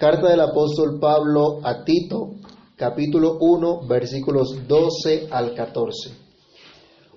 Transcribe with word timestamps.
Carta 0.00 0.30
del 0.30 0.40
apóstol 0.40 0.98
Pablo 0.98 1.60
a 1.62 1.84
Tito, 1.84 2.30
capítulo 2.74 3.36
1, 3.38 3.86
versículos 3.86 4.66
12 4.66 5.28
al 5.30 5.52
14. 5.52 6.12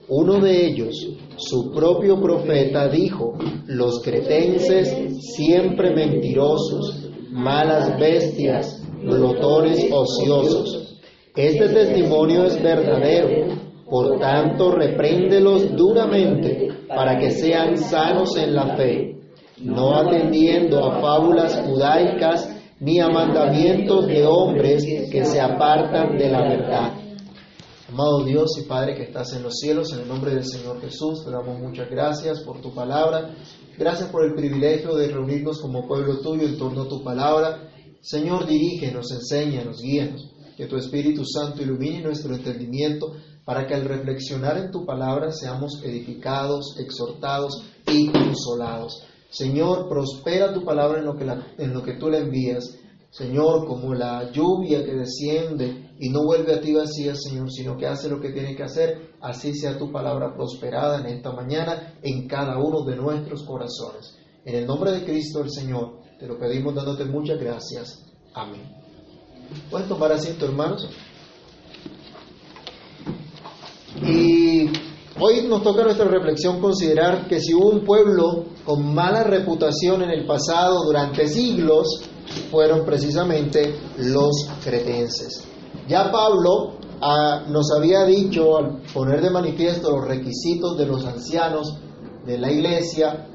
Uno 0.10 0.42
de 0.42 0.66
ellos, 0.68 0.94
su 1.38 1.72
propio 1.72 2.20
profeta, 2.22 2.90
dijo, 2.90 3.38
los 3.68 4.02
cretenses 4.02 5.16
siempre 5.34 5.96
mentirosos, 5.96 7.10
malas 7.32 7.98
bestias, 7.98 8.86
glotones 9.02 9.90
ociosos. 9.90 11.00
Este 11.38 11.70
testimonio 11.70 12.44
es 12.44 12.62
verdadero, 12.62 13.56
por 13.90 14.20
tanto 14.20 14.72
repréndelos 14.72 15.74
duramente 15.78 16.68
para 16.90 17.18
que 17.18 17.32
sean 17.32 17.78
sanos 17.78 18.36
en 18.36 18.54
la 18.54 18.76
fe, 18.76 19.22
no 19.62 19.96
atendiendo 19.96 20.84
a 20.84 21.00
fábulas 21.00 21.64
judaicas 21.66 22.53
ni 22.84 23.00
a 23.00 23.08
mandamientos 23.08 24.08
de 24.08 24.26
hombres 24.26 24.84
que 25.10 25.24
se 25.24 25.40
apartan 25.40 26.18
de 26.18 26.30
la 26.30 26.42
verdad. 26.42 26.94
Amado 27.88 28.26
Dios 28.26 28.58
y 28.60 28.68
Padre 28.68 28.94
que 28.94 29.04
estás 29.04 29.32
en 29.34 29.44
los 29.44 29.54
cielos, 29.58 29.94
en 29.94 30.02
el 30.02 30.08
nombre 30.10 30.32
del 30.32 30.44
Señor 30.44 30.82
Jesús, 30.82 31.24
te 31.24 31.32
damos 31.32 31.60
muchas 31.60 31.90
gracias 31.90 32.42
por 32.42 32.60
tu 32.60 32.74
palabra. 32.74 33.36
Gracias 33.78 34.10
por 34.10 34.26
el 34.26 34.34
privilegio 34.34 34.96
de 34.96 35.08
reunirnos 35.08 35.62
como 35.62 35.88
pueblo 35.88 36.20
tuyo 36.20 36.46
en 36.46 36.58
torno 36.58 36.82
a 36.82 36.90
tu 36.90 37.02
palabra. 37.02 37.70
Señor, 38.02 38.48
dirígenos, 38.48 39.10
enséñanos, 39.14 39.82
guíanos. 39.82 40.30
Que 40.58 40.66
tu 40.66 40.76
Espíritu 40.76 41.24
Santo 41.26 41.64
ilumine 41.64 42.02
nuestro 42.02 42.36
entendimiento 42.36 43.14
para 43.46 43.66
que 43.66 43.76
al 43.76 43.86
reflexionar 43.86 44.58
en 44.58 44.72
tu 44.72 44.86
palabra 44.86 45.32
seamos 45.32 45.82
edificados, 45.84 46.76
exhortados 46.80 47.64
y 47.88 48.12
consolados. 48.12 49.06
Señor, 49.34 49.90
prospera 49.90 50.54
tu 50.54 50.64
palabra 50.64 51.00
en 51.00 51.06
lo 51.06 51.16
que, 51.18 51.26
en 51.58 51.74
lo 51.74 51.82
que 51.82 51.94
tú 51.94 52.08
la 52.08 52.20
envías. 52.20 52.78
Señor, 53.10 53.66
como 53.66 53.96
la 53.96 54.32
lluvia 54.32 54.86
que 54.86 54.94
desciende 54.94 55.90
y 56.00 56.10
no 56.10 56.24
vuelve 56.24 56.54
a 56.54 56.62
ti 56.62 56.72
vacía, 56.72 57.16
Señor, 57.16 57.52
sino 57.52 57.76
que 57.76 57.88
hace 57.88 58.10
lo 58.10 58.20
que 58.20 58.32
tiene 58.32 58.56
que 58.56 58.62
hacer, 58.62 59.14
así 59.22 59.56
sea 59.56 59.78
tu 59.78 59.92
palabra 59.92 60.36
prosperada 60.36 61.00
en 61.00 61.08
esta 61.08 61.32
mañana 61.32 61.96
en 62.04 62.28
cada 62.28 62.60
uno 62.60 62.84
de 62.84 62.96
nuestros 62.96 63.44
corazones. 63.44 64.16
En 64.46 64.56
el 64.56 64.68
nombre 64.68 64.92
de 64.92 65.04
Cristo 65.04 65.42
el 65.42 65.50
Señor, 65.50 66.00
te 66.20 66.28
lo 66.28 66.38
pedimos 66.38 66.76
dándote 66.76 67.06
muchas 67.06 67.40
gracias. 67.40 68.06
Amén. 68.36 68.62
¿Puedes 69.72 69.88
tomar 69.88 70.12
asiento, 70.12 70.46
hermanos? 70.46 70.88
Y 74.06 74.43
Hoy 75.20 75.46
nos 75.48 75.62
toca 75.62 75.84
nuestra 75.84 76.08
reflexión 76.08 76.60
considerar 76.60 77.28
que 77.28 77.40
si 77.40 77.54
hubo 77.54 77.70
un 77.70 77.86
pueblo 77.86 78.46
con 78.66 78.96
mala 78.96 79.24
reputación 79.24 80.02
en 80.02 80.10
el 80.10 80.26
pasado 80.26 80.84
durante 80.86 81.28
siglos, 81.28 82.02
fueron 82.50 82.84
precisamente 82.84 83.76
los 84.00 84.50
cretenses. 84.64 85.44
Ya 85.88 86.12
Pablo 86.12 86.78
ah, 87.00 87.44
nos 87.48 87.72
había 87.78 88.06
dicho 88.06 88.58
al 88.58 88.82
poner 88.92 89.22
de 89.22 89.30
manifiesto 89.30 89.92
los 89.92 90.08
requisitos 90.08 90.78
de 90.78 90.88
los 90.88 91.06
ancianos 91.06 91.78
de 92.26 92.40
la 92.40 92.52
iglesia, 92.52 93.28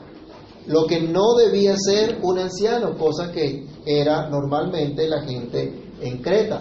lo 0.66 0.84
que 0.84 1.00
no 1.00 1.34
debía 1.34 1.76
ser 1.76 2.18
un 2.22 2.40
anciano, 2.40 2.98
cosa 2.98 3.30
que 3.30 3.68
era 3.86 4.28
normalmente 4.28 5.08
la 5.08 5.22
gente 5.22 5.92
en 6.00 6.18
Creta. 6.22 6.60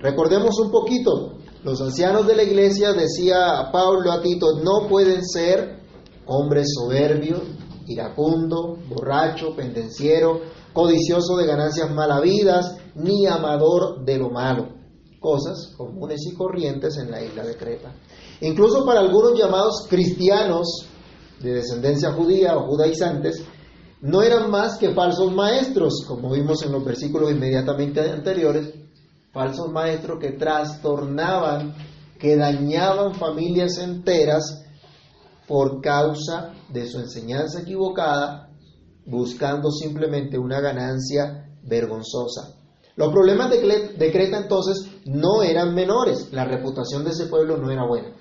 Recordemos 0.00 0.58
un 0.58 0.70
poquito, 0.70 1.33
los 1.64 1.80
ancianos 1.80 2.26
de 2.26 2.36
la 2.36 2.42
iglesia, 2.42 2.92
decía 2.92 3.58
a 3.58 3.72
Pablo 3.72 4.12
a 4.12 4.20
Tito, 4.20 4.60
no 4.62 4.86
pueden 4.86 5.24
ser 5.24 5.80
hombres 6.26 6.68
soberbios, 6.74 7.40
iracundo, 7.86 8.76
borracho, 8.86 9.56
pendenciero, 9.56 10.42
codicioso 10.74 11.36
de 11.36 11.46
ganancias 11.46 11.90
malavidas, 11.90 12.76
ni 12.94 13.26
amador 13.26 14.04
de 14.04 14.18
lo 14.18 14.28
malo. 14.28 14.68
Cosas 15.18 15.72
comunes 15.76 16.20
y 16.30 16.34
corrientes 16.34 16.98
en 16.98 17.10
la 17.10 17.22
isla 17.24 17.44
de 17.44 17.56
Creta. 17.56 17.94
Incluso 18.42 18.84
para 18.84 19.00
algunos 19.00 19.38
llamados 19.38 19.86
cristianos 19.88 20.86
de 21.40 21.54
descendencia 21.54 22.12
judía 22.12 22.58
o 22.58 22.66
judaizantes, 22.66 23.42
no 24.02 24.20
eran 24.20 24.50
más 24.50 24.76
que 24.76 24.92
falsos 24.92 25.32
maestros, 25.32 26.04
como 26.06 26.30
vimos 26.30 26.62
en 26.62 26.72
los 26.72 26.84
versículos 26.84 27.30
inmediatamente 27.30 28.00
anteriores, 28.00 28.83
falsos 29.34 29.70
maestros 29.70 30.20
que 30.20 30.30
trastornaban, 30.30 31.74
que 32.18 32.36
dañaban 32.36 33.14
familias 33.16 33.78
enteras 33.78 34.64
por 35.48 35.82
causa 35.82 36.52
de 36.70 36.86
su 36.86 37.00
enseñanza 37.00 37.60
equivocada, 37.60 38.48
buscando 39.04 39.70
simplemente 39.70 40.38
una 40.38 40.60
ganancia 40.60 41.50
vergonzosa. 41.64 42.54
Los 42.96 43.12
problemas 43.12 43.50
de 43.50 44.12
Creta 44.12 44.38
entonces 44.38 44.88
no 45.04 45.42
eran 45.42 45.74
menores, 45.74 46.32
la 46.32 46.44
reputación 46.44 47.04
de 47.04 47.10
ese 47.10 47.26
pueblo 47.26 47.56
no 47.56 47.72
era 47.72 47.84
buena. 47.84 48.14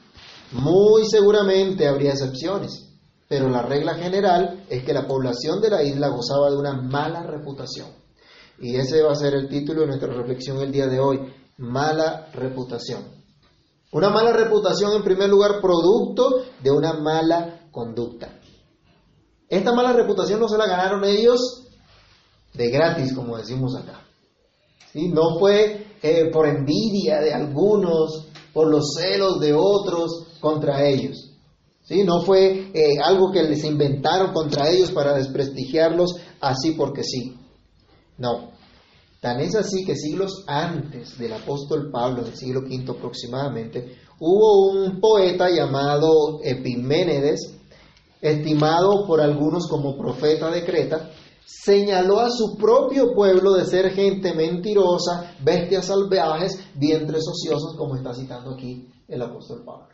Muy 0.51 1.05
seguramente 1.05 1.87
habría 1.87 2.11
excepciones, 2.11 2.89
pero 3.29 3.49
la 3.49 3.61
regla 3.61 3.93
general 3.93 4.65
es 4.67 4.83
que 4.83 4.93
la 4.93 5.07
población 5.07 5.61
de 5.61 5.69
la 5.69 5.83
isla 5.83 6.07
gozaba 6.07 6.49
de 6.49 6.57
una 6.57 6.73
mala 6.73 7.21
reputación. 7.21 8.02
Y 8.59 8.75
ese 8.75 9.01
va 9.01 9.11
a 9.11 9.15
ser 9.15 9.33
el 9.33 9.49
título 9.49 9.81
de 9.81 9.87
nuestra 9.87 10.13
reflexión 10.13 10.59
el 10.61 10.71
día 10.71 10.87
de 10.87 10.99
hoy, 10.99 11.19
mala 11.57 12.27
reputación. 12.33 13.03
Una 13.91 14.09
mala 14.09 14.33
reputación, 14.33 14.93
en 14.95 15.03
primer 15.03 15.29
lugar, 15.29 15.61
producto 15.61 16.43
de 16.61 16.71
una 16.71 16.93
mala 16.93 17.67
conducta. 17.71 18.39
Esta 19.47 19.71
mala 19.73 19.93
reputación 19.93 20.39
no 20.39 20.47
se 20.47 20.57
la 20.57 20.65
ganaron 20.65 21.03
ellos 21.05 21.67
de 22.53 22.69
gratis, 22.69 23.13
como 23.13 23.37
decimos 23.37 23.75
acá. 23.75 24.01
¿Sí? 24.91 25.09
No 25.09 25.37
fue 25.39 25.85
eh, 26.01 26.29
por 26.31 26.47
envidia 26.47 27.19
de 27.19 27.33
algunos, 27.33 28.27
por 28.51 28.69
los 28.69 28.95
celos 28.95 29.39
de 29.39 29.53
otros 29.53 30.27
contra 30.39 30.83
ellos. 30.87 31.31
¿Sí? 31.83 32.03
No 32.03 32.21
fue 32.21 32.71
eh, 32.73 32.99
algo 33.03 33.31
que 33.31 33.43
les 33.43 33.63
inventaron 33.63 34.33
contra 34.33 34.69
ellos 34.69 34.91
para 34.91 35.13
desprestigiarlos 35.13 36.15
así 36.41 36.71
porque 36.71 37.03
sí. 37.03 37.37
No. 38.17 38.51
Tan 39.19 39.39
es 39.39 39.55
así 39.55 39.85
que 39.85 39.95
siglos 39.95 40.43
antes 40.47 41.17
del 41.17 41.33
apóstol 41.33 41.89
Pablo, 41.91 42.23
del 42.23 42.35
siglo 42.35 42.59
V 42.61 42.91
aproximadamente, 42.91 43.97
hubo 44.19 44.69
un 44.71 44.99
poeta 44.99 45.49
llamado 45.49 46.39
Epiménedes, 46.43 47.55
estimado 48.19 49.07
por 49.07 49.21
algunos 49.21 49.67
como 49.67 49.97
profeta 49.97 50.51
de 50.51 50.65
Creta, 50.65 51.09
señaló 51.45 52.19
a 52.19 52.29
su 52.29 52.57
propio 52.57 53.13
pueblo 53.13 53.53
de 53.53 53.65
ser 53.65 53.91
gente 53.91 54.33
mentirosa, 54.33 55.35
bestias 55.41 55.85
salvajes, 55.85 56.59
vientres 56.75 57.23
ociosos, 57.25 57.75
como 57.77 57.95
está 57.95 58.13
citando 58.13 58.55
aquí 58.55 58.89
el 59.07 59.21
apóstol 59.21 59.63
Pablo. 59.63 59.87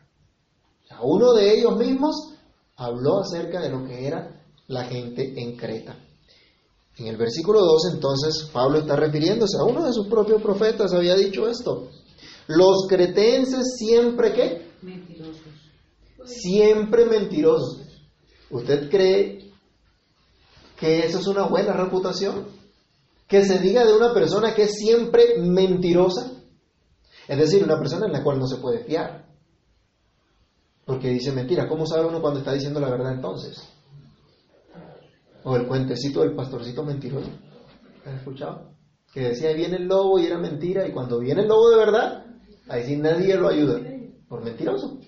uno 1.03 1.33
de 1.33 1.53
ellos 1.53 1.77
mismos 1.77 2.33
habló 2.75 3.19
acerca 3.19 3.61
de 3.61 3.69
lo 3.69 3.85
que 3.85 4.07
era 4.07 4.41
la 4.67 4.85
gente 4.85 5.33
en 5.39 5.55
Creta. 5.55 6.08
En 6.99 7.07
el 7.07 7.15
versículo 7.15 7.61
2 7.61 7.93
entonces 7.93 8.49
Pablo 8.51 8.79
está 8.79 8.97
refiriéndose 8.97 9.57
a 9.57 9.63
uno 9.63 9.85
de 9.85 9.93
sus 9.93 10.07
propios 10.07 10.41
profetas, 10.41 10.93
había 10.93 11.15
dicho 11.15 11.47
esto. 11.47 11.87
Los 12.47 12.87
cretenses 12.89 13.75
siempre 13.77 14.33
qué? 14.33 14.71
Mentirosos. 14.81 15.41
Siempre 16.25 17.05
mentirosos. 17.05 17.81
¿Usted 18.49 18.89
cree 18.89 19.53
que 20.77 21.05
eso 21.05 21.19
es 21.19 21.27
una 21.27 21.47
buena 21.47 21.71
reputación? 21.73 22.47
Que 23.27 23.45
se 23.45 23.59
diga 23.59 23.85
de 23.85 23.95
una 23.95 24.13
persona 24.13 24.53
que 24.53 24.63
es 24.63 24.75
siempre 24.75 25.37
mentirosa. 25.39 26.31
Es 27.27 27.37
decir, 27.37 27.63
una 27.63 27.77
persona 27.77 28.07
en 28.07 28.13
la 28.13 28.23
cual 28.23 28.39
no 28.39 28.47
se 28.47 28.57
puede 28.57 28.83
fiar. 28.83 29.25
Porque 30.85 31.09
dice 31.09 31.31
mentira. 31.31 31.69
¿Cómo 31.69 31.85
sabe 31.85 32.07
uno 32.07 32.19
cuando 32.19 32.39
está 32.39 32.51
diciendo 32.51 32.79
la 32.79 32.89
verdad 32.89 33.13
entonces? 33.13 33.61
O 35.43 35.55
el 35.55 35.67
cuentecito 35.67 36.21
del 36.21 36.35
pastorcito 36.35 36.83
mentiroso. 36.83 37.29
¿Has 38.05 38.15
escuchado? 38.15 38.71
Que 39.13 39.29
decía, 39.29 39.49
ahí 39.49 39.55
viene 39.55 39.77
el 39.77 39.87
lobo 39.87 40.19
y 40.19 40.25
era 40.25 40.37
mentira, 40.37 40.87
y 40.87 40.91
cuando 40.91 41.19
viene 41.19 41.41
el 41.41 41.47
lobo 41.47 41.69
de 41.69 41.77
verdad, 41.77 42.25
ahí 42.67 42.85
sí 42.85 42.97
nadie 42.97 43.35
lo 43.35 43.47
ayuda. 43.47 43.79
Por 44.27 44.43
mentiroso. 44.43 44.99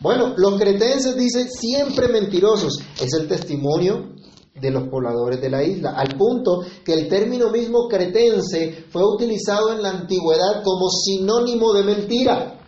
Bueno, 0.00 0.34
los 0.36 0.58
cretenses 0.58 1.16
dicen 1.16 1.48
siempre 1.50 2.08
mentirosos. 2.08 2.80
Es 3.00 3.12
el 3.12 3.28
testimonio 3.28 4.12
de 4.54 4.70
los 4.70 4.88
pobladores 4.88 5.40
de 5.40 5.50
la 5.50 5.62
isla, 5.62 5.90
al 5.90 6.16
punto 6.16 6.62
que 6.84 6.94
el 6.94 7.08
término 7.08 7.50
mismo 7.50 7.88
cretense 7.88 8.84
fue 8.90 9.02
utilizado 9.04 9.72
en 9.72 9.82
la 9.82 9.90
antigüedad 9.90 10.62
como 10.62 10.88
sinónimo 10.88 11.72
de 11.72 11.82
mentira. 11.82 12.60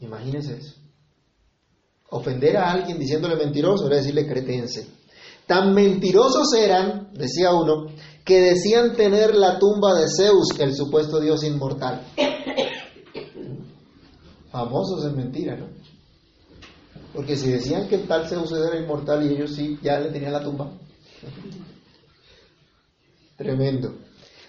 Imagínense 0.00 0.56
eso. 0.56 0.74
Ofender 2.10 2.56
a 2.56 2.70
alguien 2.70 2.98
diciéndole 2.98 3.36
mentiroso 3.36 3.86
era 3.86 3.96
decirle 3.96 4.26
cretense. 4.26 4.86
Tan 5.46 5.74
mentirosos 5.74 6.52
eran, 6.54 7.10
decía 7.12 7.52
uno, 7.52 7.86
que 8.24 8.40
decían 8.40 8.96
tener 8.96 9.34
la 9.34 9.58
tumba 9.58 9.94
de 9.94 10.06
Zeus, 10.08 10.58
el 10.58 10.74
supuesto 10.74 11.20
dios 11.20 11.44
inmortal. 11.44 12.00
Famosos 14.50 15.04
en 15.04 15.16
mentira, 15.16 15.56
¿no? 15.56 15.66
Porque 17.12 17.36
si 17.36 17.50
decían 17.50 17.86
que 17.86 17.96
el 17.96 18.08
tal 18.08 18.26
Zeus 18.26 18.50
era 18.52 18.80
inmortal 18.80 19.24
y 19.24 19.34
ellos 19.34 19.54
sí, 19.54 19.78
ya 19.82 20.00
le 20.00 20.10
tenían 20.10 20.32
la 20.32 20.42
tumba. 20.42 20.70
Tremendo. 23.36 23.94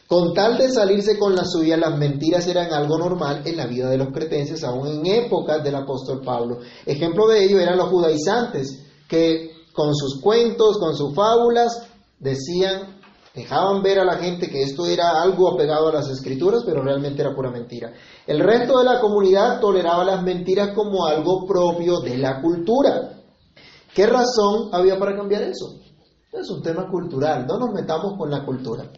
Con 0.08 0.34
tal 0.34 0.58
de 0.58 0.70
salirse 0.70 1.18
con 1.18 1.36
la 1.36 1.44
suya, 1.44 1.78
las 1.78 1.98
mentiras 1.98 2.48
eran 2.48 2.72
algo 2.72 2.98
normal 2.98 3.42
en 3.46 3.58
la 3.58 3.66
vida 3.66 3.90
de 3.90 3.98
los 3.98 4.10
cretenses, 4.10 4.64
aún 4.64 4.88
en 4.88 5.06
épocas 5.26 5.64
del 5.64 5.76
apóstol 5.76 6.22
Pablo. 6.24 6.60
Ejemplo 6.86 7.28
de 7.28 7.44
ello 7.44 7.60
eran 7.60 7.78
los 7.78 7.90
judaizantes, 7.90 8.86
que 9.08 9.55
con 9.76 9.94
sus 9.94 10.22
cuentos, 10.22 10.78
con 10.80 10.96
sus 10.96 11.14
fábulas, 11.14 11.88
decían, 12.18 13.02
dejaban 13.36 13.84
ver 13.84 14.00
a 14.00 14.06
la 14.06 14.18
gente 14.18 14.50
que 14.50 14.64
esto 14.64 14.86
era 14.86 15.22
algo 15.22 15.54
apegado 15.54 15.90
a 15.90 15.94
las 15.94 16.10
escrituras, 16.10 16.64
pero 16.66 16.82
realmente 16.82 17.22
era 17.22 17.36
pura 17.36 17.52
mentira. 17.52 17.92
El 18.26 18.40
resto 18.40 18.80
de 18.80 18.86
la 18.86 19.02
comunidad 19.02 19.60
toleraba 19.60 20.06
las 20.06 20.24
mentiras 20.24 20.70
como 20.74 21.06
algo 21.06 21.46
propio 21.46 22.00
de 22.00 22.18
la 22.18 22.42
cultura. 22.42 23.22
¿Qué 23.94 24.08
razón 24.08 24.70
había 24.72 24.98
para 24.98 25.16
cambiar 25.16 25.44
eso? 25.44 25.76
Es 26.32 26.50
un 26.50 26.62
tema 26.62 26.90
cultural, 26.90 27.46
no 27.46 27.58
nos 27.58 27.74
metamos 27.74 28.14
con 28.18 28.32
la 28.32 28.46
cultura. 28.46 28.90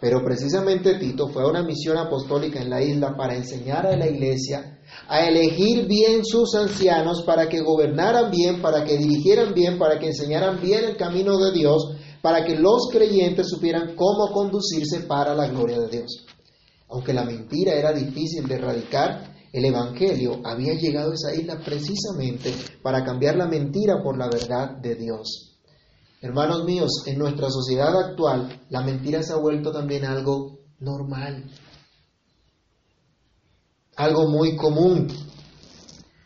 Pero 0.00 0.22
precisamente 0.24 0.98
Tito 0.98 1.28
fue 1.28 1.42
a 1.42 1.48
una 1.48 1.62
misión 1.62 1.98
apostólica 1.98 2.60
en 2.60 2.70
la 2.70 2.82
isla 2.82 3.16
para 3.16 3.34
enseñar 3.34 3.86
a 3.86 3.96
la 3.96 4.06
iglesia 4.06 4.77
a 5.08 5.26
elegir 5.26 5.86
bien 5.86 6.22
sus 6.22 6.54
ancianos 6.54 7.22
para 7.22 7.48
que 7.48 7.60
gobernaran 7.60 8.30
bien, 8.30 8.60
para 8.60 8.84
que 8.84 8.98
dirigieran 8.98 9.54
bien, 9.54 9.78
para 9.78 9.98
que 9.98 10.08
enseñaran 10.08 10.60
bien 10.60 10.84
el 10.84 10.96
camino 10.96 11.38
de 11.38 11.52
Dios, 11.52 11.96
para 12.20 12.44
que 12.44 12.54
los 12.54 12.88
creyentes 12.92 13.48
supieran 13.48 13.96
cómo 13.96 14.30
conducirse 14.32 15.00
para 15.00 15.34
la 15.34 15.48
gloria 15.48 15.80
de 15.80 15.88
Dios. 15.88 16.26
Aunque 16.90 17.14
la 17.14 17.24
mentira 17.24 17.72
era 17.72 17.92
difícil 17.92 18.46
de 18.46 18.56
erradicar, 18.56 19.34
el 19.50 19.64
Evangelio 19.64 20.40
había 20.44 20.74
llegado 20.74 21.10
a 21.10 21.14
esa 21.14 21.34
isla 21.34 21.58
precisamente 21.64 22.52
para 22.82 23.02
cambiar 23.02 23.36
la 23.36 23.46
mentira 23.46 24.02
por 24.02 24.18
la 24.18 24.28
verdad 24.28 24.76
de 24.76 24.94
Dios. 24.94 25.58
Hermanos 26.20 26.64
míos, 26.64 27.04
en 27.06 27.18
nuestra 27.18 27.48
sociedad 27.48 27.96
actual, 27.96 28.60
la 28.68 28.82
mentira 28.82 29.22
se 29.22 29.32
ha 29.32 29.36
vuelto 29.36 29.72
también 29.72 30.04
algo 30.04 30.58
normal, 30.80 31.44
algo 33.98 34.28
muy 34.28 34.56
común. 34.56 35.08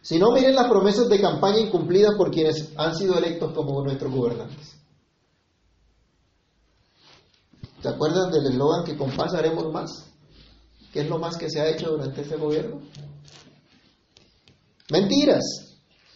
Si 0.02 0.18
no, 0.18 0.30
miren 0.32 0.54
las 0.54 0.68
promesas 0.68 1.08
de 1.08 1.20
campaña 1.20 1.58
incumplidas 1.58 2.14
por 2.16 2.30
quienes 2.30 2.70
han 2.76 2.94
sido 2.94 3.16
electos 3.16 3.52
como 3.54 3.82
nuestros 3.82 4.12
gobernantes. 4.12 4.76
¿Se 7.80 7.88
acuerdan 7.88 8.30
del 8.30 8.46
eslogan 8.46 8.84
que 8.84 8.96
con 8.96 9.10
paz 9.10 9.34
haremos 9.34 9.72
más? 9.72 10.04
¿Qué 10.92 11.00
es 11.00 11.08
lo 11.08 11.18
más 11.18 11.36
que 11.38 11.48
se 11.48 11.60
ha 11.60 11.68
hecho 11.70 11.92
durante 11.92 12.20
este 12.20 12.36
gobierno? 12.36 12.82
Mentiras. 14.90 15.42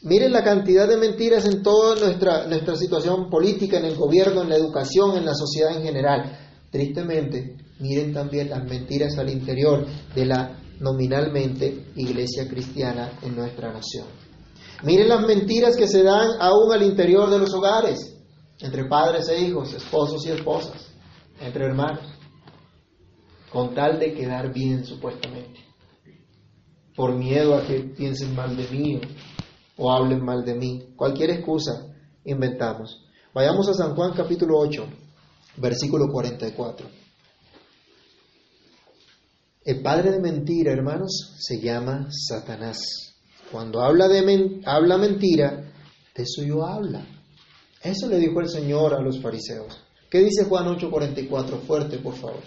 Miren 0.03 0.32
la 0.32 0.44
cantidad 0.44 0.87
de 0.87 0.99
mentiras 0.99 1.47
en 1.47 1.62
toda 1.62 1.97
nuestra, 1.99 2.47
nuestra 2.47 2.76
situación 2.76 3.31
política, 3.31 3.79
en 3.79 3.87
el 3.87 3.97
gobierno, 3.97 4.43
en 4.43 4.50
la 4.50 4.56
educación, 4.56 5.17
en 5.17 5.25
la 5.25 5.35
sociedad 5.35 5.75
en 5.75 5.82
general. 5.82 6.38
Tristemente, 6.70 7.56
miren 7.81 8.12
también 8.12 8.50
las 8.50 8.62
mentiras 8.64 9.17
al 9.17 9.31
interior 9.31 9.87
de 10.14 10.26
la 10.26 10.66
nominalmente 10.81 11.93
iglesia 11.96 12.49
cristiana 12.49 13.19
en 13.23 13.37
nuestra 13.37 13.73
nación. 13.73 14.06
Miren 14.82 15.08
las 15.08 15.26
mentiras 15.26 15.76
que 15.76 15.88
se 15.88 16.02
dan 16.02 16.32
aún 16.38 16.73
al 16.73 16.82
interior 16.82 17.31
de 17.31 17.38
los 17.38 17.52
hogares, 17.55 18.14
entre 18.61 18.84
padres 18.87 19.28
e 19.28 19.40
hijos, 19.40 19.73
esposos 19.73 20.26
y 20.26 20.31
esposas, 20.31 20.90
entre 21.40 21.64
hermanos, 21.64 22.05
con 23.50 23.75
tal 23.75 23.99
de 23.99 24.12
quedar 24.12 24.52
bien 24.52 24.84
supuestamente, 24.84 25.61
por 26.94 27.14
miedo 27.14 27.55
a 27.55 27.62
que 27.62 27.81
piensen 27.81 28.34
mal 28.34 28.56
de 28.56 28.69
mí 28.69 29.00
o 29.79 29.90
hablen 29.90 30.25
mal 30.25 30.44
de 30.44 30.55
mí. 30.55 30.93
Cualquier 30.94 31.31
excusa 31.31 31.94
inventamos. 32.25 33.06
Vayamos 33.32 33.69
a 33.69 33.75
San 33.75 33.94
Juan 33.94 34.12
capítulo 34.14 34.58
8, 34.58 34.87
versículo 35.56 36.06
44. 36.12 37.06
El 39.67 39.83
padre 39.83 40.13
de 40.13 40.21
mentira, 40.21 40.73
hermanos, 40.73 41.35
se 41.41 41.61
llama 41.61 42.07
Satanás. 42.09 42.79
Cuando 43.51 43.81
habla, 43.81 44.07
de 44.07 44.61
habla 44.65 44.97
mentira, 44.97 45.73
de 46.15 46.25
suyo 46.25 46.65
habla. 46.65 47.05
Eso 47.83 48.09
le 48.09 48.21
dijo 48.21 48.41
el 48.41 48.49
Señor 48.49 48.95
a 48.95 49.01
los 49.01 49.21
fariseos. 49.21 49.77
¿Qué 50.09 50.19
dice 50.21 50.45
Juan 50.45 50.69
8:44? 50.69 51.59
Fuerte, 51.67 51.99
por 51.99 52.15
favor. 52.15 52.43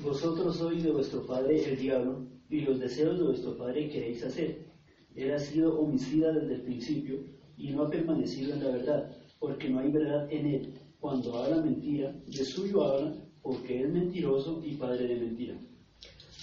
Vosotros 0.00 0.56
sois 0.56 0.82
de 0.82 0.90
vuestro 0.90 1.24
padre 1.24 1.62
el 1.62 1.78
diablo, 1.78 2.26
y 2.50 2.62
los 2.62 2.80
deseos 2.80 3.16
de 3.18 3.24
vuestro 3.24 3.56
padre 3.56 3.88
queréis 3.88 4.24
hacer. 4.24 4.66
Él 5.14 5.32
ha 5.32 5.38
sido 5.38 5.78
homicida 5.78 6.32
desde 6.32 6.56
el 6.56 6.62
principio 6.62 7.20
y 7.56 7.70
no 7.70 7.84
ha 7.84 7.88
permanecido 7.88 8.54
en 8.54 8.64
la 8.64 8.70
verdad, 8.70 9.16
porque 9.38 9.68
no 9.68 9.78
hay 9.78 9.92
verdad 9.92 10.26
en 10.28 10.46
él. 10.46 10.74
Cuando 10.98 11.36
habla 11.36 11.62
mentira, 11.62 12.12
de 12.26 12.44
suyo 12.44 12.82
habla, 12.82 13.14
porque 13.42 13.80
es 13.80 13.92
mentiroso 13.92 14.60
y 14.64 14.74
padre 14.74 15.06
de 15.06 15.20
mentira. 15.20 15.67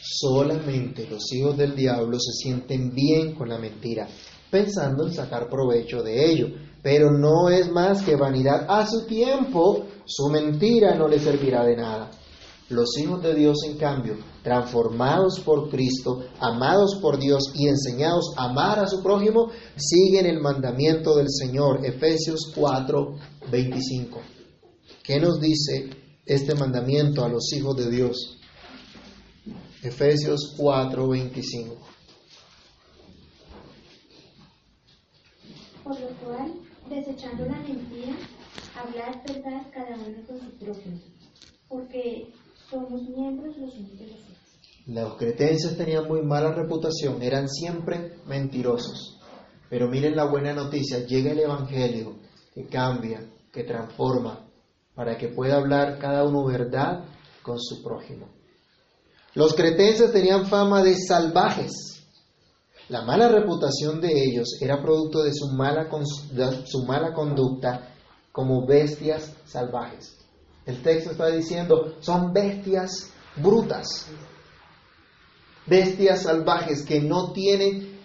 Solamente 0.08 1.08
los 1.10 1.32
hijos 1.34 1.58
del 1.58 1.76
diablo 1.76 2.20
se 2.20 2.32
sienten 2.32 2.94
bien 2.94 3.34
con 3.34 3.50
la 3.50 3.58
mentira, 3.58 4.08
pensando 4.52 5.08
en 5.08 5.14
sacar 5.14 5.50
provecho 5.50 6.04
de 6.04 6.30
ello, 6.30 6.48
pero 6.84 7.10
no 7.10 7.50
es 7.50 7.72
más 7.72 8.04
que 8.04 8.16
vanidad. 8.16 8.68
A 8.70 8.86
su 8.86 9.08
tiempo, 9.08 9.84
su 10.06 10.30
mentira 10.30 10.94
no 10.96 11.08
le 11.08 11.20
servirá 11.20 11.66
de 11.66 11.76
nada. 11.76 12.12
Los 12.70 12.98
hijos 13.00 13.24
de 13.24 13.34
Dios, 13.34 13.58
en 13.66 13.78
cambio, 13.78 14.18
transformados 14.44 15.40
por 15.40 15.70
Cristo, 15.70 16.26
amados 16.40 17.00
por 17.02 17.18
Dios 17.20 17.52
y 17.56 17.68
enseñados 17.68 18.34
a 18.38 18.46
amar 18.46 18.78
a 18.80 18.88
su 18.88 19.02
prójimo, 19.02 19.50
siguen 19.76 20.28
el 20.28 20.40
mandamiento 20.40 21.16
del 21.16 21.30
Señor. 21.30 21.84
Efesios 21.84 22.52
4, 22.56 23.16
25. 23.52 24.22
¿Qué 25.04 25.20
nos 25.20 25.40
dice 25.40 25.90
este 26.26 26.54
mandamiento 26.54 27.24
a 27.24 27.30
los 27.30 27.52
hijos 27.54 27.76
de 27.76 27.90
Dios? 27.90 28.40
Efesios 29.84 30.56
4, 30.58 31.08
25. 31.08 31.76
Por 35.84 36.00
lo 36.00 36.08
cual, 36.18 36.54
desechando 36.90 37.46
la 37.46 37.58
mentira, 37.60 38.16
hablad 38.76 39.16
verdad 39.28 39.68
cada 39.72 39.96
uno 39.96 40.26
con 40.26 40.40
su 40.40 40.58
prójimo, 40.58 41.00
porque 41.68 42.34
somos 42.70 43.02
miembros 43.04 43.56
los 43.58 43.76
unos 43.76 44.00
de 44.00 44.08
los 44.08 44.20
otros. 44.22 44.36
Los 44.88 45.18
cretenses 45.18 45.78
tenían 45.78 46.08
muy 46.08 46.24
mala 46.24 46.52
reputación, 46.52 47.22
eran 47.22 47.48
siempre 47.48 48.18
mentirosos. 48.26 49.20
Pero 49.70 49.90
miren 49.90 50.16
la 50.16 50.26
buena 50.26 50.54
noticia, 50.54 51.06
llega 51.06 51.32
el 51.32 51.40
Evangelio 51.40 52.18
que 52.54 52.66
cambia, 52.68 53.22
que 53.52 53.64
transforma, 53.64 54.48
para 54.96 55.18
que 55.18 55.28
pueda 55.28 55.58
hablar 55.58 56.00
cada 56.00 56.24
uno 56.24 56.46
verdad 56.46 57.04
con 57.42 57.60
su 57.60 57.84
prójimo. 57.84 58.35
Los 59.36 59.54
cretenses 59.54 60.14
tenían 60.14 60.48
fama 60.48 60.82
de 60.82 60.96
salvajes. 60.96 62.02
La 62.88 63.02
mala 63.02 63.28
reputación 63.28 64.00
de 64.00 64.12
ellos 64.12 64.58
era 64.62 64.82
producto 64.82 65.24
de 65.24 65.34
su 65.34 65.50
mala, 65.50 65.90
su 66.66 66.86
mala 66.86 67.14
conducta 67.14 67.94
como 68.32 68.66
bestias 68.66 69.34
salvajes. 69.46 70.18
El 70.66 70.82
texto 70.82 71.12
está 71.12 71.28
diciendo, 71.28 71.96
son 72.00 72.32
bestias 72.32 73.12
brutas, 73.36 74.08
bestias 75.66 76.24
salvajes 76.24 76.84
que 76.86 77.02
no 77.02 77.34
tienen 77.34 78.00